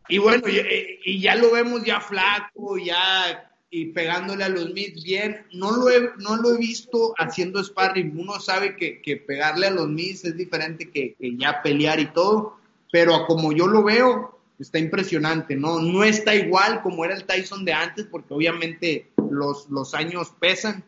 [0.09, 5.47] y bueno, y, ya lo vemos ya flaco, ya y pegándole a los mids bien.
[5.53, 8.19] No lo he, no lo he visto haciendo sparring.
[8.19, 12.13] Uno sabe que, que pegarle a los mids es diferente que, que, ya pelear y
[12.13, 12.57] todo,
[12.91, 15.81] pero como yo lo veo, está impresionante, ¿no?
[15.81, 20.85] No está igual como era el Tyson de antes, porque obviamente los, los años pesan,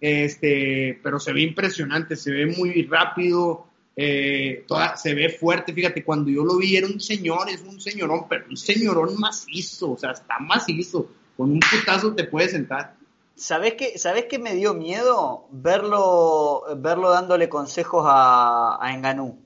[0.00, 3.66] este, pero se ve impresionante, se ve muy rápido,
[3.96, 7.80] eh, toda, se ve fuerte, fíjate, cuando yo lo vi era un señor, es un
[7.80, 12.94] señorón, pero un señorón macizo, o sea, está macizo, con un putazo te puedes sentar.
[13.34, 15.46] ¿Sabes qué, ¿Sabes qué me dio miedo?
[15.50, 19.38] Verlo, verlo dándole consejos a, a Enganú.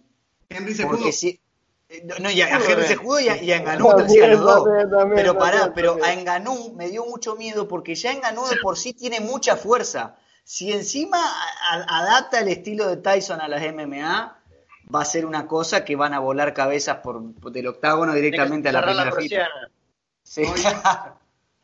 [0.49, 1.41] Henry Porque si,
[2.21, 4.69] no, ya, a Henry Sejudo y a, y a Enganú los dos.
[5.15, 8.93] pero pará, pero a Enganú me dio mucho miedo porque ya Enganú de por sí
[8.93, 10.17] tiene mucha fuerza.
[10.45, 11.19] Si encima
[11.89, 14.39] adapta el estilo de Tyson a las MMA,
[14.95, 18.73] va a ser una cosa que van a volar cabezas por, del octágono directamente a
[18.73, 19.49] la primera fila.
[20.23, 20.45] Sí.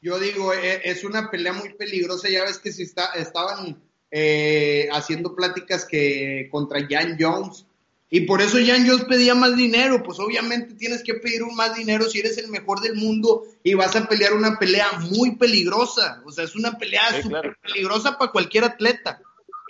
[0.06, 2.28] Yo digo, e, es una pelea muy peligrosa.
[2.28, 3.82] Ya ves que si está, estaban
[4.12, 7.66] eh, haciendo pláticas que contra Jan Jones.
[8.08, 10.04] Y por eso Jan Jones pedía más dinero.
[10.04, 13.74] Pues obviamente tienes que pedir un más dinero si eres el mejor del mundo y
[13.74, 16.22] vas a pelear una pelea muy peligrosa.
[16.24, 19.20] O sea, es una pelea súper peligrosa para cualquier atleta.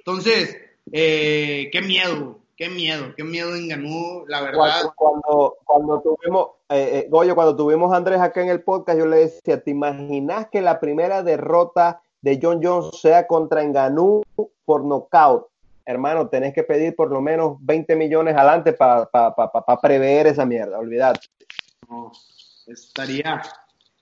[0.01, 0.55] Entonces,
[0.93, 4.93] eh, qué miedo, qué miedo, qué miedo enganó, la verdad.
[4.97, 9.07] Cuando, cuando tuvimos, eh, eh, Goyo, cuando tuvimos a Andrés acá en el podcast, yo
[9.07, 14.23] le decía, ¿te imaginas que la primera derrota de John Jones sea contra Enganú
[14.65, 15.47] por nocaut?
[15.85, 21.21] Hermano, tenés que pedir por lo menos 20 millones adelante para prever esa mierda, olvidate.
[21.89, 22.11] No,
[22.67, 23.43] estaría.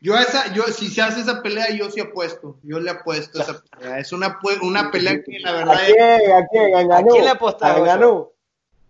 [0.00, 2.58] Yo esa, yo, si se hace esa pelea, yo sí apuesto.
[2.62, 3.98] Yo le apuesto a esa pelea.
[3.98, 5.74] Es una, una pelea que la verdad.
[5.74, 6.32] ¿A quién?
[6.32, 6.92] ¿A quién?
[6.92, 8.28] ¿A, quién le apostaron?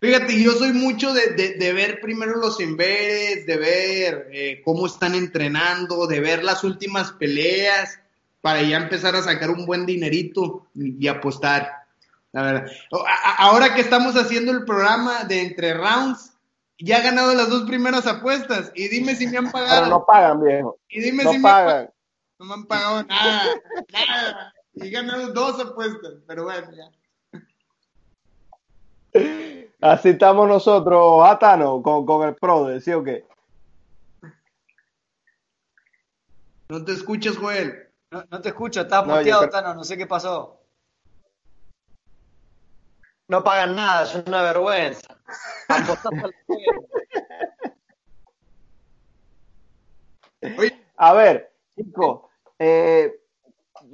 [0.05, 6.07] Fíjate, yo soy mucho de, ver primero los enveres, de ver eh, cómo están entrenando,
[6.07, 7.99] de ver las últimas peleas,
[8.43, 11.87] para ya empezar a sacar un buen dinerito y, apostar.
[12.33, 12.71] La verdad.
[13.39, 16.35] ahora que estamos haciendo el programa de entre rounds,
[16.79, 18.73] ya he ganado las dos primeras apuestas.
[18.75, 19.85] Y dime si me han pagado.
[19.85, 20.77] Pero no pagan, viejo.
[20.87, 21.85] Y dime no si pagan.
[21.85, 21.91] Me
[22.41, 23.55] no me han pagado nada,
[23.91, 24.55] nada.
[24.75, 26.91] Y he ganado dos apuestas, pero bueno, ya.
[29.81, 33.27] Así estamos nosotros, Atano, con, con el PRODE, ¿sí o qué?
[36.69, 37.91] No te escuchas, Joel.
[38.11, 40.61] No, te escucho, estás no, muteado, Tano, no sé qué pasó.
[43.29, 45.17] No pagan nada, es una vergüenza.
[50.97, 53.24] A ver, chicos, eh,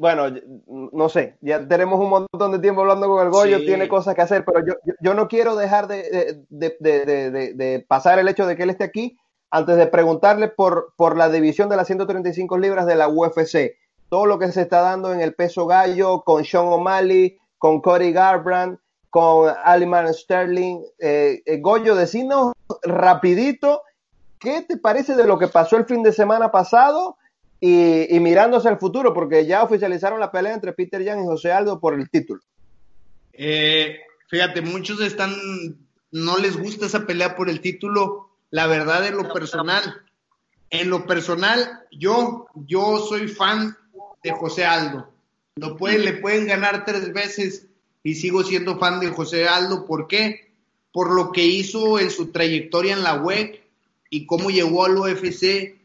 [0.00, 0.34] bueno,
[0.66, 4.22] no sé, ya tenemos un montón de tiempo hablando con el Goyo, tiene cosas que
[4.22, 4.72] hacer, pero yo,
[5.02, 9.18] yo no quiero dejar de, de, pasar el hecho de que él esté aquí
[9.50, 13.76] antes de preguntarle por, por la división de las 135 libras de la UFC.
[14.08, 18.10] Todo lo que se está dando en el peso gallo con Sean O'Malley, con Cody
[18.10, 18.80] Garbrandt,
[19.10, 20.80] con Aliman Sterling.
[20.98, 23.82] Eh, eh, Goyo, decinos rapidito,
[24.38, 27.18] ¿qué te parece de lo que pasó el fin de semana pasado?
[27.60, 31.78] Y, mirándose al futuro, porque ya oficializaron la pelea entre Peter Jan y José Aldo
[31.78, 32.40] por el título.
[33.32, 35.34] Eh, fíjate, muchos están,
[36.10, 38.30] no les gusta esa pelea por el título.
[38.50, 39.82] La verdad, en lo personal,
[40.70, 43.76] en lo personal, yo, yo soy fan
[44.22, 45.10] de José Aldo.
[45.56, 47.66] Lo pueden, le pueden ganar tres veces
[48.02, 49.86] y sigo siendo fan de José Aldo.
[49.86, 50.52] ¿Por qué?
[50.92, 53.62] Por lo que hizo en su trayectoria en la WEC
[54.08, 55.79] y cómo llegó al UFC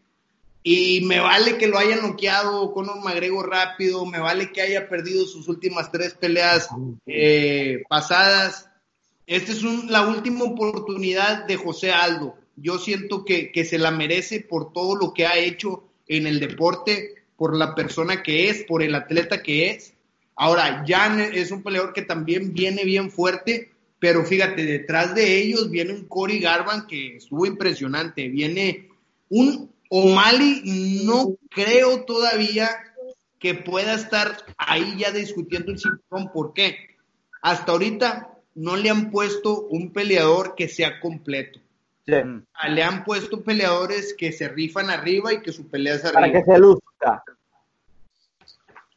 [0.68, 4.90] y me vale que lo haya noqueado con un magrego rápido, me vale que haya
[4.90, 6.70] perdido sus últimas tres peleas
[7.06, 8.68] eh, pasadas.
[9.28, 12.36] Esta es la última oportunidad de José Aldo.
[12.56, 16.40] Yo siento que, que se la merece por todo lo que ha hecho en el
[16.40, 19.94] deporte, por la persona que es, por el atleta que es.
[20.36, 23.70] Ahora, Jan es un peleador que también viene bien fuerte,
[24.00, 28.90] pero fíjate, detrás de ellos viene un Cory Garban que estuvo impresionante, viene
[29.30, 30.62] un O'Malley
[31.06, 32.70] no creo todavía
[33.40, 36.34] que pueda estar ahí ya discutiendo el cinturón.
[36.34, 36.98] ¿Por qué?
[37.42, 41.62] Hasta ahorita no le han puesto un peleador que sea completo.
[42.06, 46.20] Le han puesto peleadores que se rifan arriba y que su pelea es arriba.
[46.20, 47.24] Para que se luzca.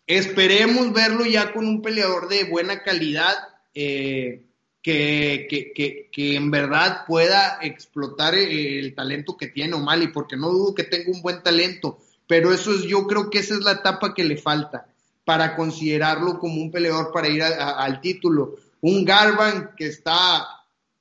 [0.05, 3.35] Esperemos verlo ya con un peleador de buena calidad,
[3.73, 4.43] eh,
[4.89, 10.75] que, que, que, en verdad pueda explotar el talento que tiene O'Malley, porque no dudo
[10.75, 14.15] que tenga un buen talento, pero eso es, yo creo que esa es la etapa
[14.15, 14.87] que le falta
[15.27, 18.57] para considerarlo como un peleador para ir al título.
[18.81, 20.47] Un Garban que está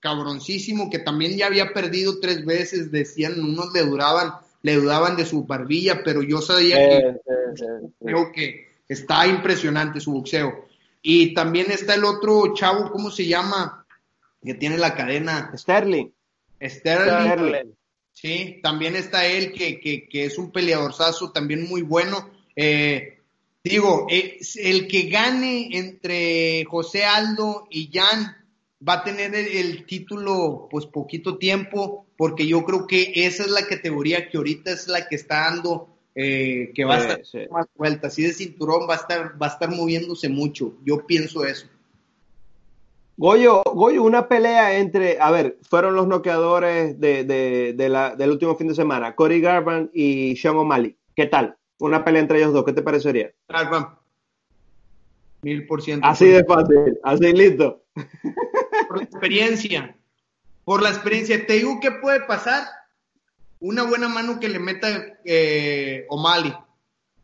[0.02, 4.34] cabroncísimo, que también ya había perdido tres veces, decían, unos le duraban,
[4.64, 7.22] le dudaban de su barbilla, pero yo sabía que
[8.04, 10.67] creo que está impresionante su boxeo.
[11.10, 13.86] Y también está el otro chavo, ¿cómo se llama?
[14.44, 15.52] Que tiene la cadena.
[15.56, 16.12] Sterling.
[16.62, 17.74] Sterling.
[18.12, 22.30] Sí, también está él, que, que, que es un peleadorzazo también muy bueno.
[22.56, 23.18] Eh,
[23.70, 28.38] Digo, eh, el que gane entre José Aldo y Jan
[28.88, 33.68] va a tener el, título pues poquito tiempo, porque yo creo que esa es la
[33.68, 38.14] categoría que ahorita es la que está dando, eh, que va a estar más vueltas.
[38.14, 40.74] Así de cinturón va a estar, va a estar moviéndose mucho.
[40.84, 41.68] Yo pienso eso.
[43.18, 48.56] Goyo, Goyo, una pelea entre, a ver, fueron los noqueadores de, de, la, del último
[48.56, 50.98] fin de semana, Cory Garban y Sean O'Malley.
[51.16, 51.56] ¿Qué tal?
[51.80, 53.32] una pelea entre ellos dos, ¿qué te parecería?
[55.44, 56.08] Mil por ciento.
[56.08, 57.84] Así de fácil, así listo.
[58.88, 59.96] Por la experiencia,
[60.64, 61.46] por la experiencia.
[61.46, 62.64] Te digo qué puede pasar.
[63.60, 66.54] Una buena mano que le meta eh, O'Malley.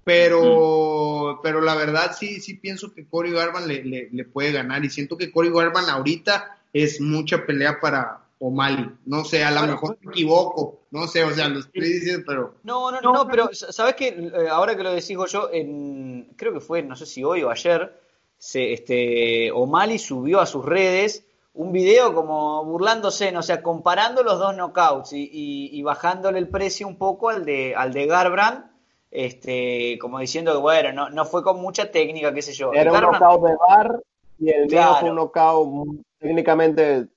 [0.03, 4.83] Pero, pero la verdad sí, sí pienso que Cory Garban le, le, puede ganar.
[4.83, 8.89] Y siento que Cory Garban ahorita es mucha pelea para, o Mali.
[9.05, 12.55] No sé, a lo mejor me equivoco, no sé, o sea, lo estoy diciendo, pero...
[12.63, 16.59] No, no, no, pero sabes que eh, ahora que lo decigo yo, en, creo que
[16.59, 17.97] fue, no sé si hoy o ayer,
[18.37, 21.23] se, este, O'Malley subió a sus redes
[21.55, 25.29] un video como burlándose, no, o sea, comparando los dos knockouts y,
[25.71, 28.65] y, bajándole el precio un poco al de, al de Garbrandt,
[29.11, 32.73] este, como diciendo que bueno, no, no fue con mucha técnica, qué sé yo.
[32.73, 34.03] Era un knockout de bar
[34.39, 34.95] y el claro.
[34.99, 37.07] fue un knockout técnicamente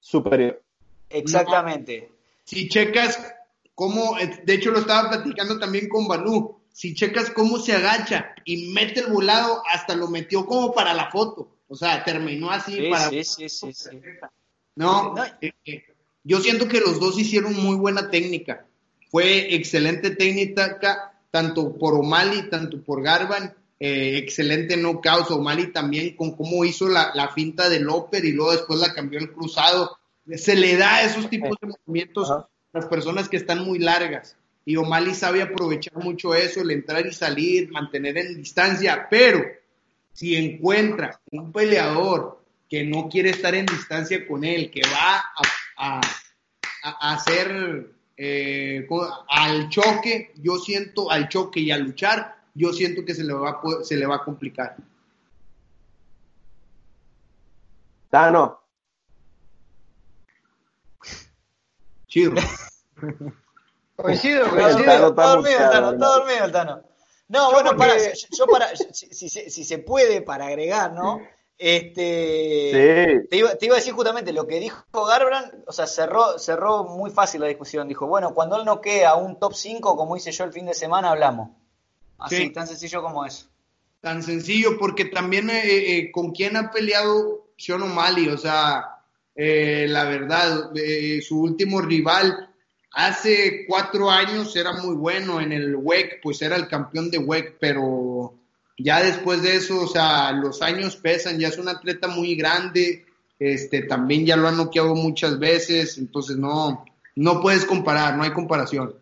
[0.00, 0.60] superior.
[1.08, 2.10] Exactamente.
[2.42, 3.36] si checas
[3.76, 8.72] cómo, de hecho lo estaba platicando también con Balú, si checas cómo se agacha y
[8.72, 11.53] mete el volado, hasta lo metió como para la foto.
[11.74, 13.10] O sea, terminó así sí, para...
[13.10, 13.90] Sí, sí, sí, sí.
[14.76, 15.84] No, eh, eh,
[16.22, 18.66] yo siento que los dos hicieron muy buena técnica.
[19.10, 23.54] Fue excelente técnica, tanto por O'Malley, tanto por Garban.
[23.78, 25.30] Eh, excelente knockout.
[25.30, 29.18] O'Malley también con cómo hizo la, la finta del Loper y luego después la cambió
[29.18, 29.98] el cruzado
[30.32, 34.36] se le da esos tipos de movimientos a las personas que están muy largas.
[34.64, 39.44] Y O'Malley sabe aprovechar mucho eso, el entrar y salir, mantener en distancia, pero
[40.14, 45.22] si encuentra un peleador que no quiere estar en distancia con él, que va
[45.76, 46.00] a,
[47.12, 48.88] hacer eh,
[49.28, 53.60] al choque, yo siento al choque y a luchar, yo siento que se le va,
[53.82, 54.76] se le va a complicar.
[58.12, 58.60] no
[62.06, 62.34] Chido.
[63.96, 65.08] Coincido, coincido.
[65.08, 66.93] Está dormido Tano, está dormido el Tano.
[67.28, 71.20] No, bueno, para, yo para, si, si, se puede, para agregar, ¿no?
[71.56, 76.38] Este, te, iba, te, iba, a decir justamente lo que dijo Garbrandt, o sea, cerró,
[76.38, 77.88] cerró muy fácil la discusión.
[77.88, 80.74] Dijo, bueno, cuando él no queda un top 5, como hice yo el fin de
[80.74, 81.50] semana, hablamos.
[82.18, 83.46] Así, tan sencillo como eso.
[84.00, 88.94] Tan sencillo, porque también eh, eh, con quién ha peleado Sean O'Malley, o sea,
[89.34, 92.53] eh, la verdad, eh, su último rival
[92.94, 97.56] hace cuatro años era muy bueno en el WEC, pues era el campeón de WEC,
[97.58, 98.34] pero
[98.78, 103.04] ya después de eso, o sea, los años pesan, ya es un atleta muy grande,
[103.38, 106.84] este, también ya lo han noqueado muchas veces, entonces no,
[107.16, 108.94] no puedes comparar, no hay comparación.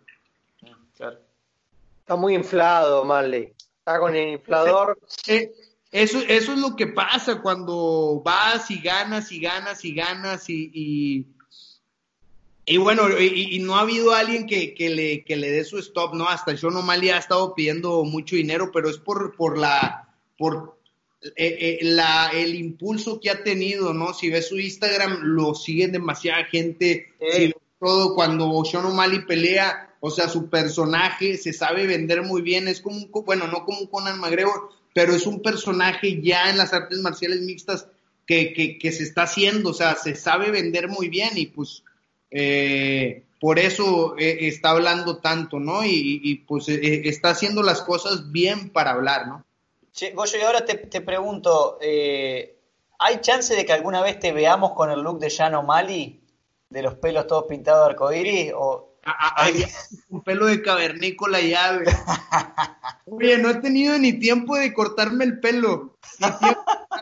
[2.01, 3.53] Está muy inflado, Marley.
[3.79, 4.99] Está con el inflador.
[5.27, 5.53] Eh,
[5.91, 10.71] eso, eso es lo que pasa cuando vas y ganas y ganas y ganas y,
[10.75, 11.27] y,
[12.79, 16.29] bueno, y, no ha habido alguien que, que, le, que le dé su stop, ¿no?
[16.29, 20.09] Hasta yo O'Malley ha estado pidiendo mucho dinero, pero es por, por la,
[20.39, 20.79] por
[21.23, 24.15] eh, eh, la, el impulso que ha tenido, ¿no?
[24.15, 27.13] Si ves su Instagram, lo siguen demasiada gente,
[27.81, 32.81] todo cuando Sean O'Malley pelea, o sea, su personaje se sabe vender muy bien, es
[32.81, 36.73] como, un, bueno, no como un Conan McGregor, pero es un personaje ya en las
[36.73, 37.87] artes marciales mixtas
[38.27, 41.83] que, que, se está haciendo, o sea, se sabe vender muy bien y pues
[42.33, 45.85] eh, por eso eh, está hablando tanto, ¿no?
[45.85, 49.45] Y, pues eh, está haciendo las cosas bien para hablar, ¿no?
[49.93, 54.73] Sí, Goyo, y ahora te, te pregunto, ¿hay chance de que alguna vez te veamos
[54.73, 56.23] con el look de Jan O'Malley?
[56.73, 58.89] de los pelos todos pintados de arcoíris o
[60.09, 61.81] un pelo de cavernícola ya,
[63.07, 65.97] Oye, no he tenido ni tiempo de cortarme el pelo.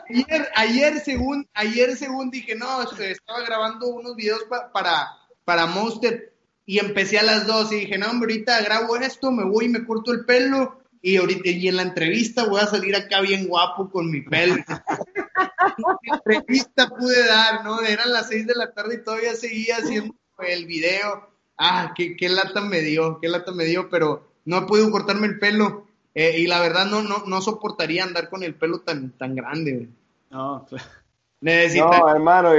[0.09, 4.41] Ayer, ayer, según, ayer, según dije, no, este, estaba grabando unos videos
[4.73, 5.07] para,
[5.45, 6.33] para Monster
[6.65, 9.69] y empecé a las dos y dije, no, hombre, ahorita grabo esto, me voy y
[9.69, 13.47] me corto el pelo y ahorita y en la entrevista voy a salir acá bien
[13.47, 14.55] guapo con mi pelo.
[16.03, 17.81] entrevista pude dar, ¿no?
[17.81, 21.31] Eran las seis de la tarde y todavía seguía haciendo el video
[21.61, 25.27] ah, qué, qué lata me dio, qué lata me dio, pero no he podido cortarme
[25.27, 25.85] el pelo.
[26.13, 29.87] Eh, y la verdad no, no, no soportaría andar con el pelo tan, tan grande.
[30.29, 30.65] No,
[31.41, 32.51] No, hermano,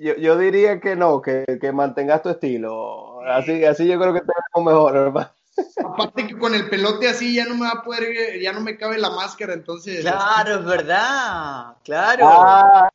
[0.00, 3.20] yo, yo, diría que no, que, que mantengas tu estilo.
[3.22, 5.30] Así, así yo creo que te mejor, hermano.
[5.84, 8.76] Aparte que con el pelote así ya no me va a poder, ya no me
[8.76, 10.00] cabe la máscara, entonces.
[10.00, 12.26] Claro, es verdad, claro.
[12.28, 12.90] Ah,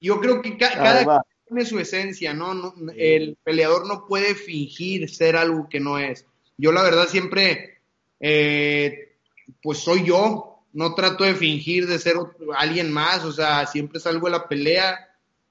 [0.00, 2.74] Yo creo que cada, tiene su esencia, ¿no?
[2.96, 6.24] El peleador no puede fingir ser algo que no es.
[6.56, 7.78] Yo la verdad siempre,
[8.20, 9.16] eh,
[9.62, 12.16] pues soy yo, no trato de fingir de ser
[12.56, 15.08] alguien más, o sea, siempre salgo de la pelea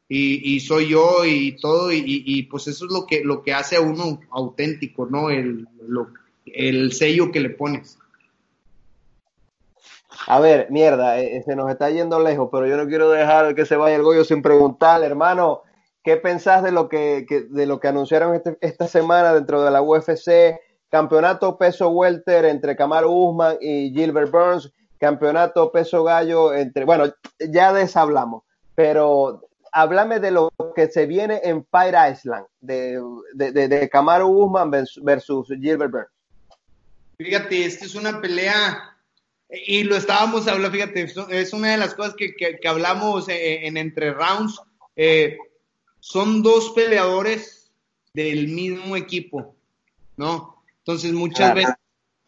[0.08, 3.82] y, soy yo y todo, y, pues eso es lo que, lo que hace a
[3.82, 5.32] uno auténtico, ¿no?
[5.32, 5.68] El,
[6.46, 7.98] el sello que le pones.
[10.28, 13.66] A ver, mierda, eh, se nos está yendo lejos, pero yo no quiero dejar que
[13.66, 15.64] se vaya el Goyo sin preguntar, hermano.
[16.04, 19.82] ¿Qué pensás de lo que, de lo que anunciaron este, esta semana dentro de la
[19.82, 20.60] UFC?
[20.90, 24.72] Campeonato peso welter entre Kamaru Usman y Gilbert Burns,
[25.04, 28.44] campeonato peso gallo entre, bueno, ya de eso hablamos,
[28.74, 33.02] pero háblame de lo que se viene en Fire Island, de,
[33.34, 36.08] de, de, Kamaru Usman versus Gilbert Burns.
[37.18, 38.96] Fíjate, esta es una pelea,
[39.50, 43.78] y lo estábamos hablando, fíjate, es una de las cosas que, que, hablamos en, en,
[43.78, 44.62] entre rounds.
[44.96, 45.38] Eh,
[46.00, 47.74] son dos peleadores
[48.14, 49.54] del mismo equipo,
[50.16, 50.64] ¿no?
[50.78, 51.76] Entonces muchas veces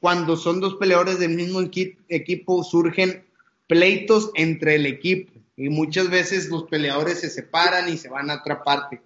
[0.06, 3.26] cuando son dos peleadores del mismo equipo surgen
[3.66, 8.36] pleitos entre el equipo y muchas veces los peleadores se separan y se van a
[8.36, 9.02] otra parte.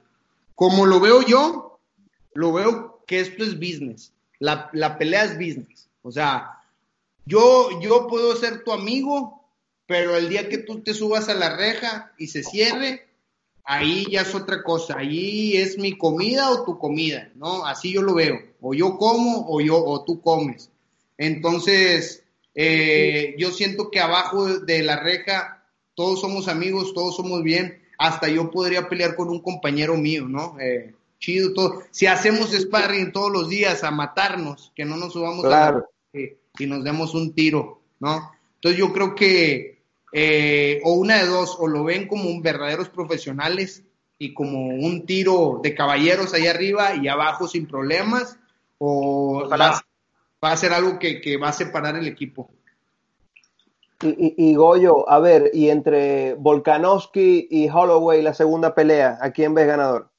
[0.56, 1.80] Como lo veo yo,
[2.34, 4.12] lo veo que esto es business.
[4.40, 5.88] La, la pelea es business.
[6.02, 6.64] O sea,
[7.26, 9.48] yo, yo puedo ser tu amigo,
[9.86, 13.08] pero el día que tú te subas a la reja y se cierre,
[13.64, 17.66] ahí ya es otra cosa, ahí es mi comida o tu comida, ¿no?
[17.66, 20.70] Así yo lo veo, o yo como o yo o tú comes.
[21.20, 22.24] Entonces,
[22.56, 28.30] eh, yo siento que abajo de la reja todos somos amigos, todos somos bien, hasta
[28.30, 30.58] yo podría pelear con un compañero mío, ¿no?
[30.62, 31.84] Eh, chido todo.
[31.92, 36.66] Si hacemos sparring todos los días a matarnos, que no nos subamos a la y
[36.66, 38.32] nos demos un tiro, ¿no?
[38.56, 39.82] Entonces yo creo que
[40.14, 43.84] eh, o una de dos, o lo ven como un verdaderos profesionales
[44.18, 48.38] y como un tiro de caballeros ahí arriba y abajo sin problemas,
[48.78, 49.50] o
[50.44, 52.50] va, a ser algo que, va a separar el equipo.
[54.02, 59.54] Y, y, Goyo, a ver, y entre Volkanovski y Holloway la segunda pelea, ¿a quién
[59.54, 60.10] ves ganador?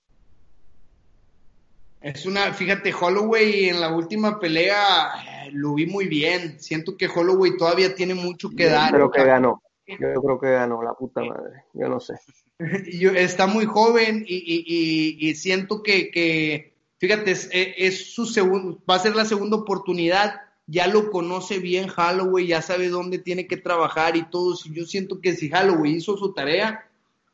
[2.01, 5.13] Es una, fíjate, Holloway en la última pelea
[5.45, 6.59] eh, lo vi muy bien.
[6.59, 8.91] Siento que Holloway todavía tiene mucho que dar.
[8.91, 9.63] Pero que ganó.
[9.87, 12.15] Yo creo que ganó la puta madre, yo no sé.
[12.61, 16.70] está muy joven y, siento que,
[17.01, 22.47] fíjate, es, su segundo, va a ser la segunda oportunidad, ya lo conoce bien Holloway,
[22.47, 24.55] ya sabe dónde tiene que trabajar y todo.
[24.71, 26.87] Yo siento que si Holloway hizo su tarea,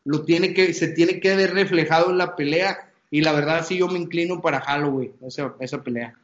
[0.04, 3.76] lo tiene que, se tiene que ver reflejado en la pelea y la verdad sí
[3.76, 6.16] yo me inclino para Holloway, esa, esa pelea.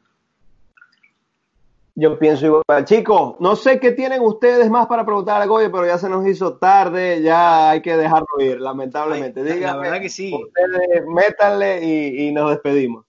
[1.95, 2.85] Yo pienso igual.
[2.85, 6.27] Chicos, no sé qué tienen ustedes más para preguntar a Goyo, pero ya se nos
[6.27, 9.43] hizo tarde, ya hay que dejarlo ir, lamentablemente.
[9.61, 10.33] la verdad que sí.
[10.35, 13.05] Ustedes métanle y, nos despedimos.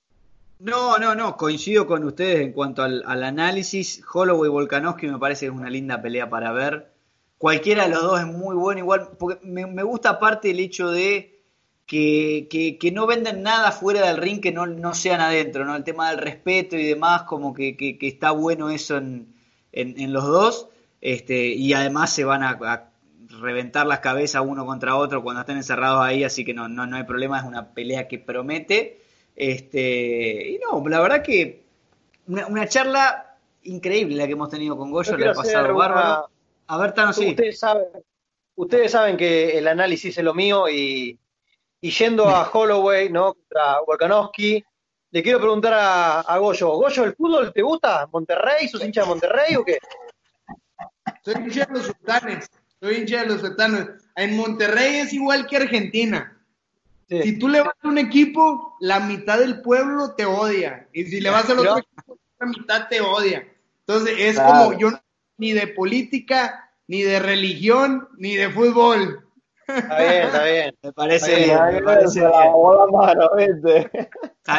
[0.60, 4.02] No, no, no, coincido con ustedes en cuanto al, análisis.
[4.14, 6.92] Holloway Volkanovski me parece que es una linda pelea para ver.
[7.38, 11.42] Cualquiera de los dos es muy bueno, igual, porque me, gusta aparte el hecho de
[11.86, 12.48] que,
[12.80, 15.76] que, no venden nada fuera del ring que no, no, sean adentro, ¿no?
[15.76, 19.34] El tema del respeto y demás, como que, que está bueno eso en,
[19.74, 20.70] en, los dos,
[21.02, 22.90] este, y además se van a,
[23.40, 26.98] reventar las cabezas uno contra otro cuando estén encerrados ahí, así que no, no, no
[26.98, 29.02] hay problema, es una pelea que promete.
[29.36, 31.64] Este, y no, la verdad que
[32.28, 36.30] una, una charla increíble la que hemos tenido con Goyo, le ha pasado bárbaro.
[36.68, 37.30] A ver, Tano, sí.
[37.30, 37.86] Ustedes saben,
[38.56, 41.20] ustedes saben que el análisis es lo mío y
[41.84, 43.34] y yendo a Holloway, ¿no?
[43.34, 44.64] Contra Volkanovski,
[45.12, 48.08] le quiero preguntar a, a, Goyo, ¿Goyo el fútbol te gusta?
[48.10, 48.70] ¿Monterrey?
[48.70, 49.80] ¿Sos hincha de Monterrey o qué?
[51.26, 52.50] Soy hincha de los sultanes,
[52.80, 53.90] soy hincha de los sultanes.
[54.16, 56.42] En Monterrey es igual que Argentina.
[57.22, 60.88] Si tú le vas a un equipo, la mitad del pueblo te odia.
[60.94, 63.48] Y si le vas al otro equipo, la mitad te odia.
[63.86, 64.92] Entonces es como yo
[65.38, 69.20] ni de política, ni de religión, ni de fútbol.
[69.68, 70.78] Está bien, está bien.
[70.82, 71.60] Me parece bien.
[71.72, 74.10] Me parece bien.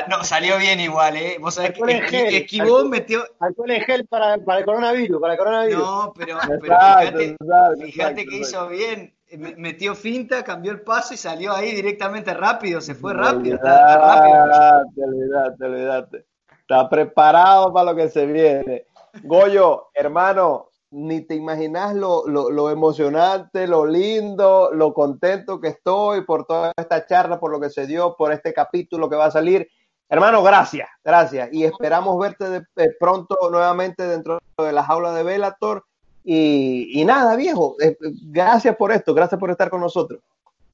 [0.09, 1.37] No, salió bien igual, ¿eh?
[1.41, 3.25] Vos sabés que Esquibón metió.
[3.41, 5.85] Alcohol en gel para, para, el coronavirus, para el coronavirus.
[5.85, 7.37] No, pero, pero fíjate,
[7.85, 9.14] fíjate que hizo bien.
[9.37, 13.57] Metió finta, cambió el paso y salió ahí directamente rápido, se fue rápido.
[13.57, 14.85] Está, rápido.
[14.95, 16.27] Te olvidaste, olvidaste.
[16.61, 18.87] Está preparado para lo que se viene.
[19.23, 26.47] Goyo, hermano, ni te imaginas lo, lo, emocionante, lo lindo, lo contento que estoy por
[26.47, 29.69] toda esta charla, por lo que se dio, por este capítulo que va a salir.
[30.09, 31.49] Hermano, gracias, gracias.
[31.53, 35.85] Y esperamos verte de, pronto nuevamente dentro de la jaula de Velator.
[36.25, 40.21] Y, y nada, viejo, eh, gracias por esto, gracias por estar con nosotros.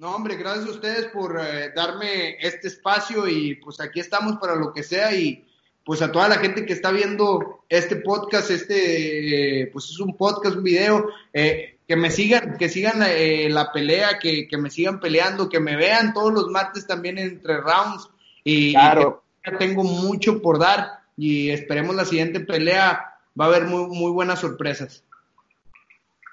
[0.00, 4.54] No, hombre, gracias a ustedes por eh, darme este espacio y pues aquí estamos para
[4.54, 5.44] lo que sea y
[5.84, 10.56] pues a toda la gente que está viendo este podcast, este, pues es un podcast,
[10.56, 15.50] un video, eh, que me sigan, que sigan eh, la pelea, que, me sigan peleando,
[15.50, 18.08] que me vean todos los martes también entre rounds
[18.42, 19.22] y, claro.
[19.58, 24.38] tengo mucho por dar y esperemos la siguiente pelea, va a haber muy, muy buenas
[24.38, 25.04] sorpresas.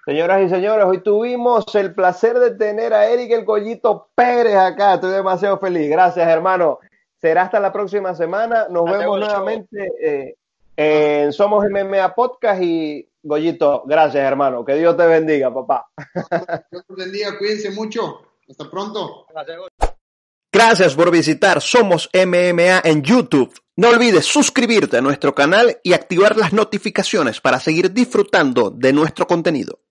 [0.07, 4.93] Señoras y señores, hoy tuvimos el placer de tener a Eric el Collito Pérez acá.
[4.93, 5.89] Estoy demasiado feliz.
[5.89, 6.79] Gracias, hermano.
[7.19, 8.67] Será hasta la próxima semana.
[8.69, 10.35] Nos vemos nuevamente eh,
[10.77, 14.63] en Somos MMA Podcast y Goyito, gracias hermano.
[14.63, 15.89] Que Dios te bendiga, papá.
[16.71, 18.21] Dios te bendiga, cuídense mucho.
[18.49, 19.25] Hasta pronto.
[20.53, 23.53] Gracias por visitar Somos MMA en YouTube.
[23.75, 29.27] No olvides suscribirte a nuestro canal y activar las notificaciones para seguir disfrutando de nuestro
[29.27, 29.81] contenido.